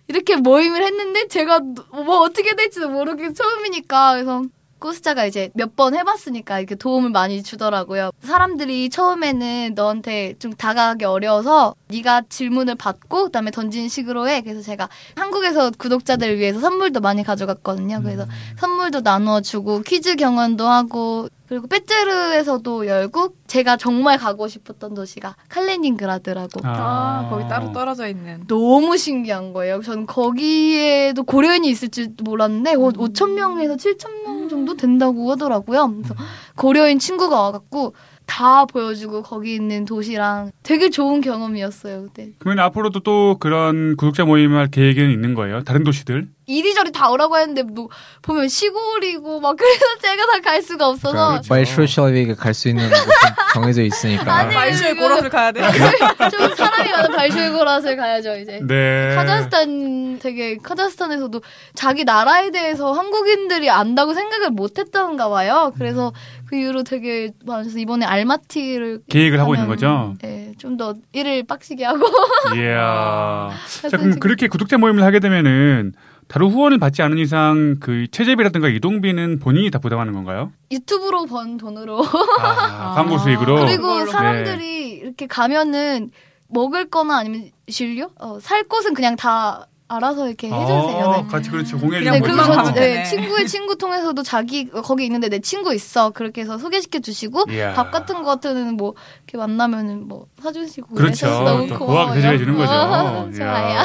이렇게 0.08 0.36
모임을 0.36 0.82
했는데 0.82 1.28
제가 1.28 1.60
뭐 1.92 2.20
어떻게 2.20 2.54
될지도 2.56 2.88
모르게 2.88 3.32
처음이니까 3.32 4.12
그래서 4.14 4.42
코스타가 4.82 5.24
이제 5.26 5.48
몇 5.54 5.72
번 5.74 5.94
해봤으니까 5.94 6.58
이렇게 6.58 6.74
도움을 6.74 7.08
많이 7.10 7.42
주더라고요. 7.42 8.10
사람들이 8.22 8.90
처음에는 8.90 9.72
너한테 9.74 10.34
좀 10.38 10.52
다가가기 10.52 11.04
어려워서 11.06 11.74
네가 11.88 12.22
질문을 12.28 12.74
받고 12.74 13.24
그다음에 13.24 13.50
던지는 13.50 13.88
식으로 13.88 14.28
해. 14.28 14.42
그래서 14.42 14.60
제가 14.60 14.88
한국에서 15.16 15.70
구독자들을 15.78 16.38
위해서 16.38 16.60
선물도 16.60 17.00
많이 17.00 17.22
가져갔거든요. 17.22 18.02
그래서 18.02 18.26
선물도 18.58 19.00
나눠주고 19.00 19.80
퀴즈 19.82 20.16
경연도 20.16 20.66
하고 20.66 21.28
그리고 21.48 21.66
빼제르에서도 21.66 22.86
열고 22.86 23.34
제가 23.46 23.76
정말 23.76 24.16
가고 24.16 24.48
싶었던 24.48 24.94
도시가 24.94 25.36
칼레닌그라드라고 25.50 26.60
아, 26.64 27.26
거기 27.30 27.46
따로 27.48 27.72
떨어져 27.72 28.08
있는. 28.08 28.44
너무 28.46 28.96
신기한 28.96 29.52
거예요. 29.52 29.82
저는 29.82 30.06
거기에도 30.06 31.22
고려인이 31.24 31.68
있을 31.68 31.88
줄 31.90 32.08
몰랐는데 32.22 32.74
어, 32.74 32.78
5천 32.92 33.32
명에서 33.34 33.76
7천 33.76 34.22
명 34.24 34.31
정도 34.48 34.76
된다고 34.76 35.30
하더라고요. 35.30 35.88
그래서 35.96 36.14
고려인 36.56 36.98
친구가 36.98 37.40
와갖고 37.40 37.94
다 38.32 38.64
보여주고 38.64 39.22
거기 39.22 39.54
있는 39.54 39.84
도시랑 39.84 40.52
되게 40.62 40.88
좋은 40.88 41.20
경험이었어요. 41.20 42.04
그때. 42.04 42.30
그러면 42.38 42.64
앞으로도 42.64 43.00
또 43.00 43.36
그런 43.38 43.94
구독자 43.96 44.24
모임 44.24 44.54
할 44.56 44.68
계획은 44.68 45.10
있는 45.10 45.34
거예요? 45.34 45.62
다른 45.64 45.84
도시들? 45.84 46.28
이리저리 46.46 46.92
다 46.92 47.08
오라고 47.10 47.38
했는데 47.38 47.62
뭐 47.62 47.88
보면 48.22 48.48
시골이고 48.48 49.38
막 49.40 49.56
그래서 49.56 49.84
제가 50.02 50.26
다 50.26 50.40
갈 50.42 50.62
수가 50.62 50.88
없어서. 50.88 51.40
말쇼 51.48 51.86
셜vik에 51.86 52.34
갈수 52.34 52.68
있는 52.70 52.88
곳이 52.88 53.00
정해져 53.54 53.82
있으니까. 53.82 54.34
아니, 54.34 54.54
말쇼의 54.54 54.94
그- 54.96 55.00
고로를 55.02 55.28
가야 55.30 55.52
돼. 55.52 55.60
좀 56.32 56.54
사람이 56.54 56.90
많은 56.90 57.12
발쇼이고라스를 57.14 57.96
가야죠 57.96 58.36
이제. 58.38 58.60
네. 58.66 59.14
카자흐스탄 59.14 60.18
되게 60.20 60.56
카자흐스탄에서도 60.56 61.40
자기 61.74 62.04
나라에 62.04 62.50
대해서 62.50 62.92
한국인들이 62.92 63.68
안다고 63.70 64.14
생각을 64.14 64.50
못했던가 64.50 65.28
봐요. 65.28 65.72
그래서 65.78 66.12
그 66.52 66.56
이후로 66.56 66.82
되게 66.82 67.30
많아서 67.46 67.78
이번에 67.78 68.04
알마티를 68.04 69.04
계획을 69.08 69.40
하고 69.40 69.54
있는 69.54 69.68
거죠? 69.68 70.14
네, 70.20 70.52
좀 70.58 70.76
더 70.76 70.94
일을 71.14 71.44
빡시게 71.44 71.82
하고. 71.82 72.00
이야. 72.56 73.48
자, 73.70 73.88
그래서 73.88 73.96
그럼 73.96 74.18
그렇게 74.20 74.48
구독자 74.48 74.76
모임을 74.76 75.02
하게 75.02 75.18
되면은 75.18 75.94
다른 76.28 76.48
후원을 76.48 76.78
받지 76.78 77.00
않은 77.00 77.16
이상 77.16 77.76
그 77.80 78.06
체제비라든가 78.10 78.68
이동비는 78.68 79.38
본인이 79.38 79.70
다 79.70 79.78
부담하는 79.78 80.12
건가요? 80.12 80.52
유튜브로 80.70 81.24
번 81.24 81.56
돈으로. 81.56 82.04
아, 82.40 82.92
광고 82.96 83.16
수익으로. 83.16 83.56
그리고. 83.64 84.04
사람들이 84.06 84.90
이렇게 84.96 85.26
가면은 85.26 86.10
먹을 86.48 86.90
거나 86.90 87.16
아니면 87.18 87.50
진료? 87.66 88.10
어, 88.18 88.38
살 88.40 88.64
곳은 88.64 88.92
그냥 88.92 89.16
다 89.16 89.66
알아서 89.96 90.26
이렇게 90.26 90.48
해주세요. 90.48 91.10
아, 91.10 91.16
네. 91.22 91.26
같이 91.28 91.50
그렇죠. 91.50 91.78
공유해 91.78 92.00
그냥 92.00 92.14
네, 92.14 92.20
그리고 92.20 92.42
저 92.44 92.72
네. 92.72 93.04
친구의 93.04 93.46
친구 93.46 93.76
통해서도 93.76 94.22
자기 94.22 94.70
어, 94.72 94.80
거기 94.80 95.04
있는데 95.04 95.28
내 95.28 95.38
친구 95.40 95.74
있어 95.74 96.10
그렇게 96.10 96.40
해서 96.42 96.56
소개시켜 96.58 97.00
주시고 97.00 97.44
이야. 97.50 97.74
밥 97.74 97.90
같은 97.90 98.16
거 98.16 98.24
같은 98.24 98.76
뭐 98.76 98.94
이렇게 99.24 99.38
만나면은 99.38 100.08
뭐 100.08 100.26
사주시고 100.42 100.94
그렇죠. 100.94 101.26
너무 101.28 101.66
또 101.68 101.78
고마워요. 101.78 102.04
고하게 102.06 102.20
대접해 102.20 102.38
주는 102.38 102.56
거죠. 102.56 102.72
어. 102.72 103.30
좋아요. 103.36 103.82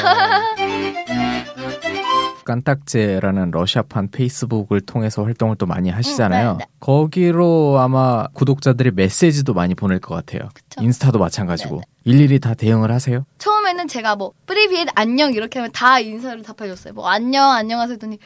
깐딱제라는 2.48 3.52
러시아판 3.52 4.10
페이스북을 4.10 4.82
통해서 4.82 5.24
활동을 5.24 5.58
또 5.58 5.66
많이 5.66 5.90
하시잖아요. 5.90 6.52
음, 6.54 6.58
네, 6.60 6.66
네. 6.66 6.72
거기로 6.80 7.78
아마 7.80 8.28
구독자들이 8.34 8.92
메시지도 8.92 9.54
많이 9.54 9.76
보낼 9.76 10.00
것 10.00 10.16
같아요. 10.16 10.50
그쵸. 10.54 10.82
인스타도 10.82 11.20
마찬가지고 11.20 11.76
네, 11.78 11.82
일일이 12.06 12.40
다 12.40 12.54
대응을 12.54 12.90
하세요? 12.90 13.26
처음에는 13.38 13.90
제가 13.90 14.16
뭐 14.16 14.32
프리비엣 14.46 14.88
안녕 14.96 15.34
이렇게 15.34 15.60
하면 15.60 15.72
다 15.74 16.00
인사를 16.00 16.42
답해줬어요. 16.42 16.94
뭐 16.94 17.10
안녕 17.10 17.52
안녕하세요 17.52 17.96
했더니 17.96 18.18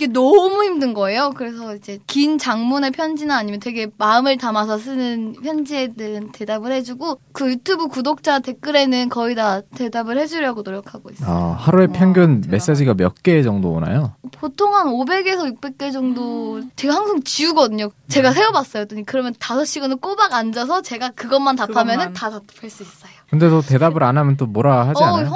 이게 0.00 0.06
너무 0.06 0.64
힘든 0.64 0.94
거예요. 0.94 1.32
그래서 1.36 1.74
이제 1.76 1.98
긴 2.06 2.38
장문의 2.38 2.90
편지나 2.92 3.36
아니면 3.36 3.60
되게 3.60 3.86
마음을 3.98 4.38
담아서 4.38 4.78
쓰는 4.78 5.34
편지에는 5.42 6.32
대답을 6.32 6.72
해주고 6.72 7.20
그 7.32 7.50
유튜브 7.50 7.86
구독자 7.88 8.38
댓글에는 8.38 9.10
거의 9.10 9.34
다 9.34 9.60
대답을 9.76 10.16
해주려고 10.16 10.62
노력하고 10.62 11.10
있어요. 11.10 11.28
아, 11.30 11.52
하루에 11.52 11.86
와, 11.86 11.92
평균 11.92 12.40
대단하다. 12.40 12.50
메시지가 12.50 12.94
몇 12.94 13.10
개 13.22 13.42
정도 13.42 13.72
오나요? 13.72 14.14
보통 14.32 14.74
한 14.74 14.86
500에서 14.86 15.54
600개 15.60 15.92
정도 15.92 16.62
제가 16.76 16.94
항상 16.94 17.20
지우거든요. 17.22 17.90
제가 18.08 18.32
세어봤어요. 18.32 18.82
했더니 18.82 19.04
그러면 19.04 19.34
5시간을 19.34 20.00
꼬박 20.00 20.32
앉아서 20.32 20.80
제가 20.80 21.10
그것만 21.10 21.56
답하면은 21.56 22.12
그것만. 22.12 22.12
다 22.14 22.30
답할 22.30 22.70
수 22.70 22.82
있어요. 22.82 23.10
근데도 23.28 23.60
대답을 23.60 24.02
안 24.02 24.16
하면 24.16 24.36
또 24.38 24.46
뭐라 24.46 24.88
하지 24.88 25.02
어, 25.02 25.06
않아요? 25.06 25.26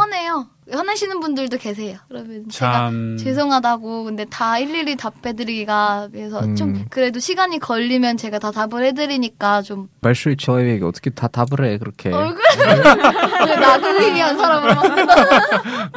화내시는 0.74 1.20
분들도 1.20 1.58
계세요. 1.58 1.98
그러면 2.08 2.44
참... 2.50 3.16
제가 3.18 3.34
죄송하다고 3.34 4.04
근데 4.04 4.24
다 4.24 4.58
일일이 4.58 4.96
답해드리기가 4.96 6.08
그래서 6.12 6.40
음... 6.40 6.56
좀 6.56 6.84
그래도 6.90 7.20
시간이 7.20 7.58
걸리면 7.58 8.16
제가 8.16 8.38
다 8.38 8.50
답을 8.50 8.84
해드리니까 8.84 9.62
좀 9.62 9.88
말수의 10.00 10.36
저에게 10.36 10.84
어떻게 10.84 11.10
다 11.10 11.28
답을 11.28 11.64
해 11.64 11.78
그렇게. 11.78 12.12
얼굴? 12.12 12.42
나돌리기 13.60 14.20
한 14.20 14.36
사람으로 14.36 14.74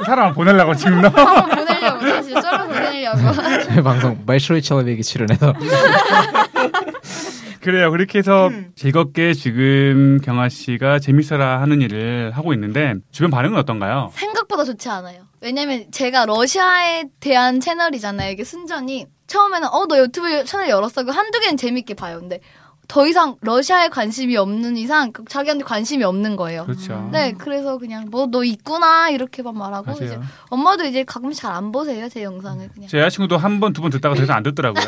사람 0.06 0.34
보내려고 0.34 0.76
지금? 0.76 1.02
나 1.02 1.10
보내려고 1.10 2.08
사실. 2.08 2.42
쩔어 2.42 2.66
보내려고. 2.66 3.18
저희 3.64 3.82
방송 3.82 4.24
말수의 4.26 4.62
저에게 4.62 5.02
출연해서. 5.02 5.54
그래요. 7.72 7.92
그렇게 7.92 8.20
해서 8.20 8.50
즐겁게 8.76 9.34
지금 9.34 10.20
경아 10.24 10.48
씨가 10.48 11.00
재밌어라 11.00 11.60
하는 11.62 11.82
일을 11.82 12.32
하고 12.32 12.54
있는데 12.54 12.94
주변 13.12 13.30
반응은 13.30 13.58
어떤가요? 13.60 14.10
생각보다 14.14 14.64
좋지 14.64 14.88
않아요. 14.88 15.24
왜냐면 15.42 15.86
제가 15.92 16.26
러시아에 16.26 17.04
대한 17.20 17.60
채널이잖아요. 17.60 18.32
이게 18.32 18.46
순전히 18.46 19.06
처음에는 19.28 19.68
어 19.68 19.86
너 19.88 20.00
유튜브 20.00 20.46
채널 20.46 20.70
열었어. 20.70 21.04
그 21.04 21.12
한두 21.12 21.42
개는 21.42 21.58
재밌게 21.58 21.96
봐요. 21.96 22.20
근데 22.22 22.40
더 22.88 23.06
이상 23.06 23.36
러시아에 23.42 23.90
관심이 23.90 24.38
없는 24.38 24.78
이상 24.78 25.12
그 25.12 25.26
자기한테 25.28 25.66
관심이 25.66 26.06
없는 26.06 26.38
거예요. 26.38 26.64
그렇죠. 26.66 27.10
네, 27.12 27.34
그래서 27.38 27.78
그냥 27.78 28.06
뭐 28.10 28.28
너 28.32 28.46
있구나 28.46 29.10
이렇게만 29.10 29.58
말하고 29.58 29.92
이제 29.92 30.06
맞아요. 30.16 30.22
엄마도 30.50 30.86
이제 30.86 31.04
가끔 31.04 31.34
잘 31.34 31.52
안 31.54 31.74
보세요 31.74 32.08
제 32.08 32.24
영상을 32.24 32.70
그냥. 32.74 32.88
제 32.88 33.00
여자친구도 33.00 33.38
한 33.38 33.60
번, 33.60 33.74
두 33.74 33.82
번 33.82 33.92
듣다가 33.92 34.16
더 34.16 34.24
이상 34.24 34.38
안 34.38 34.44
듣더라고요. 34.44 34.80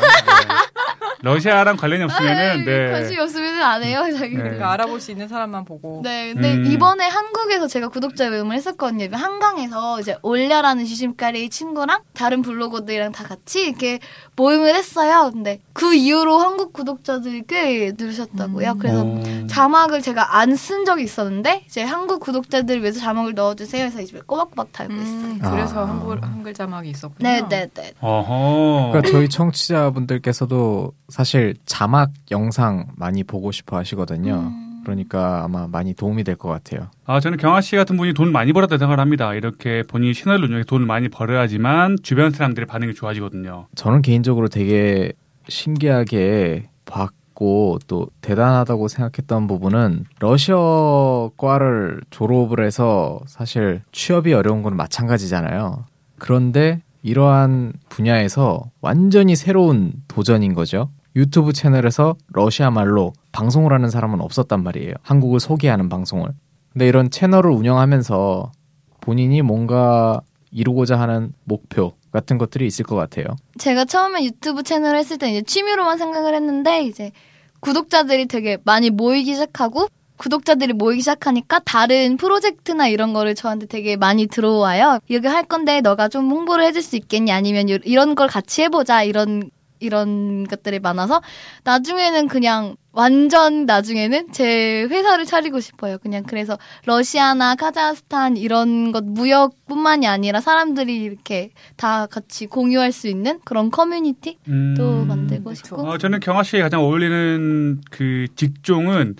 러시아랑 1.22 1.76
관련이 1.76 2.04
없으면은, 2.04 2.64
네. 2.64 2.90
관심이 2.90 3.18
없으면 3.20 3.62
안 3.62 3.82
해요 3.82 4.04
자기. 4.16 4.36
네. 4.36 4.42
그러니까 4.42 4.72
알아볼 4.72 5.00
수 5.00 5.10
있는 5.10 5.28
사람만 5.28 5.64
보고. 5.64 6.00
네, 6.02 6.32
근데 6.32 6.54
음. 6.54 6.66
이번에 6.66 7.06
한국에서 7.06 7.66
제가 7.66 7.88
구독자 7.88 8.28
모임을 8.30 8.56
했었거든요. 8.56 9.08
한강에서 9.12 10.00
이제 10.00 10.16
올려라는 10.22 10.84
지심가리 10.84 11.48
친구랑 11.50 12.02
다른 12.14 12.42
블로거들이랑 12.42 13.12
다 13.12 13.24
같이 13.24 13.66
이렇게 13.66 13.98
모임을 14.40 14.74
했어요. 14.74 15.30
근데 15.32 15.60
그 15.72 15.94
이후로 15.94 16.38
한국 16.38 16.72
구독자들이 16.72 17.44
꽤 17.46 17.92
늘으셨다고요. 17.96 18.76
그래서 18.78 19.02
오. 19.04 19.22
자막을 19.48 20.00
제가 20.02 20.38
안 20.38 20.56
쓴 20.56 20.84
적이 20.84 21.04
있었는데 21.04 21.64
이제 21.66 21.82
한국 21.82 22.20
구독자들을 22.20 22.82
위해서 22.82 23.00
자막을 23.00 23.34
넣어주세요. 23.34 23.84
해서 23.84 24.00
이제 24.00 24.20
꼬박꼬박 24.26 24.72
달고 24.72 24.92
있어요. 24.94 25.06
음, 25.06 25.38
그래서 25.42 25.80
아. 25.84 25.88
한글 25.88 26.22
한글 26.22 26.54
자막이 26.54 26.90
있었군요. 26.90 27.28
네, 27.28 27.48
네, 27.48 27.68
네. 27.74 27.92
어허. 28.00 28.90
그러니까 28.92 29.10
저희 29.10 29.28
청취자분들께서도 29.28 30.92
사실 31.08 31.54
자막 31.66 32.10
영상 32.30 32.86
많이 32.96 33.24
보고 33.24 33.52
싶어 33.52 33.76
하시거든요. 33.76 34.34
음. 34.34 34.69
그러니까 34.84 35.42
아마 35.44 35.66
많이 35.66 35.94
도움이 35.94 36.24
될 36.24 36.36
것 36.36 36.48
같아요. 36.48 36.88
아, 37.04 37.20
저는 37.20 37.38
경아 37.38 37.60
씨 37.60 37.76
같은 37.76 37.96
분이 37.96 38.14
돈 38.14 38.32
많이 38.32 38.52
벌었다 38.52 38.78
생각을 38.78 38.98
합니다. 39.00 39.34
이렇게 39.34 39.82
본인이 39.82 40.14
채널을 40.14 40.44
운영해 40.44 40.64
돈을 40.64 40.86
많이 40.86 41.08
벌어야지만 41.08 41.96
주변 42.02 42.30
사람들의 42.30 42.66
반응이 42.66 42.94
좋아지거든요. 42.94 43.66
저는 43.74 44.02
개인적으로 44.02 44.48
되게 44.48 45.12
신기하게 45.48 46.68
봤고 46.86 47.78
또 47.86 48.08
대단하다고 48.20 48.88
생각했던 48.88 49.46
부분은 49.46 50.04
러시아과를 50.20 52.00
졸업을 52.10 52.64
해서 52.64 53.20
사실 53.26 53.82
취업이 53.92 54.32
어려운 54.32 54.62
건 54.62 54.76
마찬가지잖아요. 54.76 55.84
그런데 56.18 56.82
이러한 57.02 57.72
분야에서 57.88 58.70
완전히 58.80 59.36
새로운 59.36 59.92
도전인 60.08 60.54
거죠. 60.54 60.90
유튜브 61.16 61.52
채널에서 61.52 62.14
러시아 62.32 62.70
말로 62.70 63.12
방송을 63.32 63.72
하는 63.72 63.90
사람은 63.90 64.20
없었단 64.20 64.62
말이에요. 64.62 64.94
한국을 65.02 65.40
소개하는 65.40 65.88
방송을. 65.88 66.28
근데 66.72 66.86
이런 66.88 67.10
채널을 67.10 67.50
운영하면서 67.50 68.52
본인이 69.00 69.42
뭔가 69.42 70.20
이루고자 70.52 70.98
하는 70.98 71.32
목표 71.44 71.92
같은 72.12 72.38
것들이 72.38 72.66
있을 72.66 72.84
것 72.84 72.96
같아요. 72.96 73.26
제가 73.58 73.84
처음에 73.84 74.24
유튜브 74.24 74.62
채널을 74.62 74.98
했을 74.98 75.16
때 75.18 75.30
이제 75.30 75.42
취미로만 75.42 75.96
생각을 75.98 76.34
했는데 76.34 76.82
이제 76.82 77.12
구독자들이 77.60 78.26
되게 78.26 78.58
많이 78.64 78.90
모이기 78.90 79.32
시작하고 79.34 79.88
구독자들이 80.16 80.72
모이기 80.74 81.00
시작하니까 81.02 81.60
다른 81.60 82.16
프로젝트나 82.16 82.88
이런 82.88 83.12
거를 83.12 83.34
저한테 83.34 83.66
되게 83.66 83.96
많이 83.96 84.26
들어와요. 84.26 84.98
이렇게 85.08 85.28
할 85.28 85.44
건데 85.44 85.80
너가 85.80 86.08
좀 86.08 86.30
홍보를 86.30 86.64
해줄 86.64 86.82
수 86.82 86.96
있겠니? 86.96 87.32
아니면 87.32 87.70
요- 87.70 87.78
이런 87.84 88.14
걸 88.14 88.28
같이 88.28 88.62
해보자 88.62 89.02
이런 89.02 89.50
이런 89.80 90.46
것들이 90.46 90.78
많아서 90.78 91.20
나중에는 91.64 92.28
그냥 92.28 92.76
완전 92.92 93.66
나중에는 93.66 94.32
제 94.32 94.82
회사를 94.90 95.24
차리고 95.24 95.60
싶어요. 95.60 95.98
그냥 95.98 96.24
그래서 96.24 96.58
러시아나 96.86 97.54
카자흐스탄 97.54 98.36
이런 98.36 98.92
것 98.92 99.04
무역뿐만이 99.04 100.06
아니라 100.06 100.40
사람들이 100.40 100.96
이렇게 101.00 101.50
다 101.76 102.06
같이 102.06 102.46
공유할 102.46 102.92
수 102.92 103.08
있는 103.08 103.40
그런 103.44 103.70
커뮤니티 103.70 104.38
음. 104.48 104.74
또 104.76 105.04
만들고 105.04 105.50
그쵸. 105.50 105.54
싶고 105.54 105.82
어, 105.82 105.98
저는 105.98 106.20
경아 106.20 106.42
씨에 106.42 106.60
가장 106.60 106.80
어울리는 106.80 107.80
그 107.90 108.26
직종은 108.34 109.16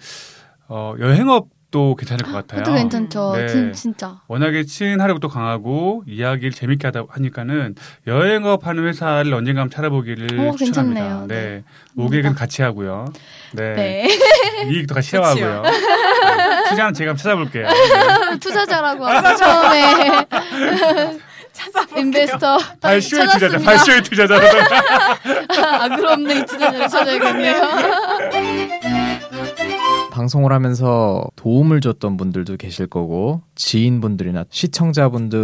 어, 0.68 0.94
여행업 0.98 1.48
도 1.70 1.94
괜찮을 1.94 2.24
것 2.24 2.32
같아요. 2.32 2.62
그것도 2.64 2.74
괜찮죠. 2.74 3.32
네. 3.36 3.46
진, 3.46 3.72
진짜. 3.72 4.16
워낙에 4.26 4.64
친화력도 4.64 5.28
강하고 5.28 6.02
이야기를 6.06 6.50
재밌게 6.50 6.88
하다 6.88 7.04
하니까는 7.08 7.76
여행업 8.08 8.66
하는 8.66 8.88
회사를 8.88 9.32
언젠가 9.32 9.60
한번 9.60 9.76
찾아보기를 9.76 10.40
어, 10.40 10.56
추천합니다. 10.56 11.00
괜찮네요. 11.00 11.26
네. 11.28 11.34
네. 11.34 11.62
모객은 11.94 12.34
같이 12.34 12.62
하고요. 12.62 13.04
네. 13.52 13.74
네. 13.74 14.08
이익도 14.72 14.96
같이 14.96 15.10
쉐어하고요. 15.10 15.62
네. 15.62 15.70
투자는 16.70 16.94
제가 16.94 17.10
한번 17.10 17.16
찾아볼게요. 17.18 17.68
네. 17.68 18.38
투자자라고 18.40 19.06
하고 19.06 19.36
처음에 19.36 20.26
찾아볼게요. 21.52 22.00
인베스터 22.00 22.58
발쇼의 22.80 23.28
투자자. 23.28 23.58
발쇼의 23.58 24.02
투자자. 24.02 24.34
아 25.82 25.88
그럼 25.96 26.24
네 26.24 26.44
투자자를 26.44 26.88
찾아야겠네요. 26.88 27.54
방송을 30.20 30.52
하면서 30.52 31.24
도움을 31.36 31.80
줬던 31.80 32.18
분들도 32.18 32.58
계실 32.58 32.86
거고 32.86 33.40
지인분들이나 33.54 34.44
시청자분들 34.50 35.38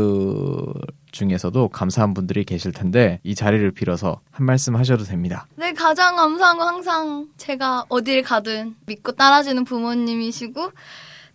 중에서도 1.13 1.69
감사한 1.69 2.13
분들이 2.13 2.45
계실 2.45 2.73
텐데 2.73 3.19
이 3.23 3.35
자리를 3.35 3.71
빌어서 3.71 4.21
한 4.31 4.45
말씀 4.45 4.77
하셔도 4.77 5.05
됩니다. 5.05 5.47
네, 5.57 5.73
가장 5.73 6.17
감사한 6.17 6.59
건 6.59 6.69
항상 6.69 7.29
제가 7.39 7.87
어딜 7.89 8.23
가든 8.23 8.75
믿고 8.85 9.13
따라주는 9.13 9.65
부모님이시고 9.65 10.73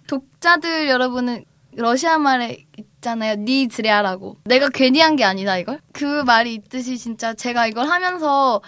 독자들 0.06 0.88
여러분은 0.88 1.44
러시아 1.74 2.20
말에 2.20 2.66
있잖아요. 2.78 3.38
니 3.38 3.68
드레아라고. 3.70 4.38
내가 4.44 4.70
괜히 4.70 5.00
한 5.00 5.16
게 5.16 5.24
아니다 5.24 5.58
이걸. 5.58 5.80
그 5.94 6.22
말이 6.24 6.54
있듯이 6.54 7.00
진짜 7.00 7.34
제가 7.34 7.66
이걸 7.66 7.88
하면서 7.88 8.62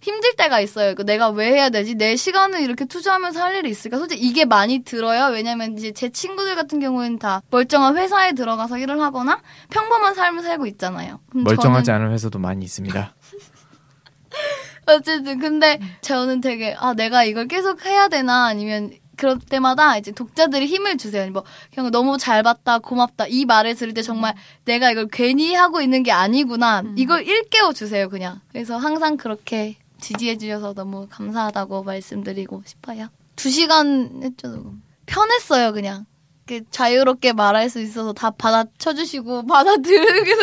힘들 0.00 0.34
때가 0.36 0.60
있어요. 0.60 0.90
이거 0.92 1.02
내가 1.02 1.30
왜 1.30 1.50
해야 1.52 1.70
되지? 1.70 1.94
내 1.94 2.16
시간을 2.16 2.60
이렇게 2.60 2.84
투자하면서 2.84 3.42
할 3.42 3.56
일이 3.56 3.70
있을까? 3.70 3.98
솔직히 3.98 4.22
이게 4.22 4.44
많이 4.44 4.80
들어요. 4.80 5.32
왜냐면 5.32 5.76
이제 5.76 5.92
제 5.92 6.10
친구들 6.10 6.54
같은 6.54 6.80
경우에는 6.80 7.18
다 7.18 7.42
멀쩡한 7.50 7.96
회사에 7.96 8.32
들어가서 8.32 8.78
일을 8.78 9.00
하거나 9.00 9.40
평범한 9.70 10.14
삶을 10.14 10.42
살고 10.42 10.66
있잖아요. 10.66 11.20
멀쩡하지 11.32 11.86
저는 11.86 12.00
않은 12.02 12.12
회사도 12.12 12.38
많이 12.38 12.64
있습니다. 12.64 13.14
어쨌든 14.86 15.38
근데 15.40 15.80
저는 16.02 16.40
되게 16.40 16.76
아 16.78 16.94
내가 16.94 17.24
이걸 17.24 17.48
계속 17.48 17.84
해야 17.84 18.08
되나 18.08 18.46
아니면 18.46 18.92
그럴 19.16 19.38
때마다 19.38 19.96
이제 19.96 20.12
독자들이 20.12 20.66
힘을 20.66 20.98
주세요. 20.98 21.28
뭐 21.32 21.42
그냥 21.74 21.90
너무 21.90 22.18
잘 22.18 22.42
봤다 22.42 22.78
고맙다 22.78 23.26
이 23.28 23.44
말을 23.46 23.74
들을 23.74 23.94
때 23.94 24.02
정말 24.02 24.34
내가 24.64 24.90
이걸 24.90 25.08
괜히 25.10 25.54
하고 25.54 25.80
있는 25.80 26.02
게 26.02 26.12
아니구나 26.12 26.84
이걸 26.96 27.26
일깨워 27.26 27.72
주세요 27.72 28.08
그냥. 28.08 28.40
그래서 28.52 28.76
항상 28.76 29.16
그렇게 29.16 29.76
지지해 30.00 30.38
주셔서 30.38 30.74
너무 30.74 31.06
감사하다고 31.10 31.82
말씀드리고 31.84 32.62
싶어요. 32.64 33.08
두 33.34 33.50
시간 33.50 34.20
했죠 34.22 34.48
녹음. 34.48 34.82
편했어요 35.06 35.72
그냥. 35.72 36.06
이렇게 36.48 36.64
자유롭게 36.70 37.32
말할 37.32 37.68
수 37.68 37.80
있어서 37.80 38.12
다 38.12 38.30
받아쳐 38.30 38.94
주시고 38.94 39.46
받아들이고 39.46 40.40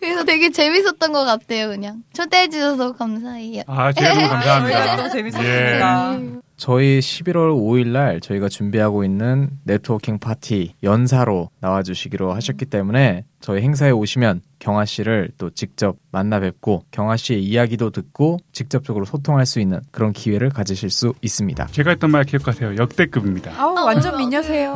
그래서 0.00 0.24
되게 0.24 0.50
재밌었던 0.50 1.12
것 1.12 1.24
같아요 1.24 1.68
그냥 1.68 2.02
초대해 2.14 2.48
주셔서 2.48 2.92
감사해요. 2.92 3.64
아, 3.66 3.92
너무 3.92 4.28
감사합니다. 4.28 4.96
너무 4.96 5.10
재밌었습니다. 5.10 6.18
저희 6.60 6.98
11월 6.98 7.54
5일 7.56 7.86
날 7.88 8.20
저희가 8.20 8.50
준비하고 8.50 9.02
있는 9.02 9.48
네트워킹 9.64 10.18
파티 10.18 10.74
연사로 10.82 11.48
나와주시기로 11.60 12.34
하셨기 12.34 12.66
때문에 12.66 13.24
저희 13.40 13.62
행사에 13.62 13.90
오시면 13.90 14.42
경아 14.58 14.84
씨를 14.84 15.30
또 15.38 15.48
직접 15.48 15.96
만나 16.12 16.38
뵙고 16.38 16.84
경아 16.90 17.16
씨의 17.16 17.42
이야기도 17.42 17.88
듣고 17.88 18.36
직접적으로 18.52 19.06
소통할 19.06 19.46
수 19.46 19.58
있는 19.58 19.80
그런 19.90 20.12
기회를 20.12 20.50
가지실 20.50 20.90
수 20.90 21.14
있습니다. 21.22 21.68
제가 21.68 21.92
했던 21.92 22.10
말 22.10 22.24
기억하세요. 22.24 22.76
역대급입니다. 22.76 23.54
아우 23.56 23.72
완전 23.72 24.18
미녀세요. 24.18 24.74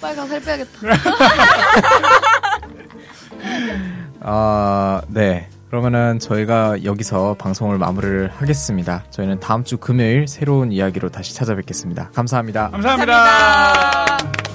빨리 0.00 0.16
가서 0.16 0.26
살 0.26 0.40
빼야겠다. 0.40 0.70
아, 4.22 5.02
네. 5.06 5.48
그러면은 5.70 6.18
저희가 6.18 6.82
여기서 6.84 7.36
방송을 7.38 7.78
마무리를 7.78 8.28
하겠습니다. 8.34 9.04
저희는 9.10 9.38
다음 9.38 9.62
주 9.62 9.78
금요일 9.78 10.26
새로운 10.26 10.72
이야기로 10.72 11.10
다시 11.10 11.32
찾아뵙겠습니다. 11.34 12.10
감사합니다. 12.12 12.70
감사합니다. 12.70 14.49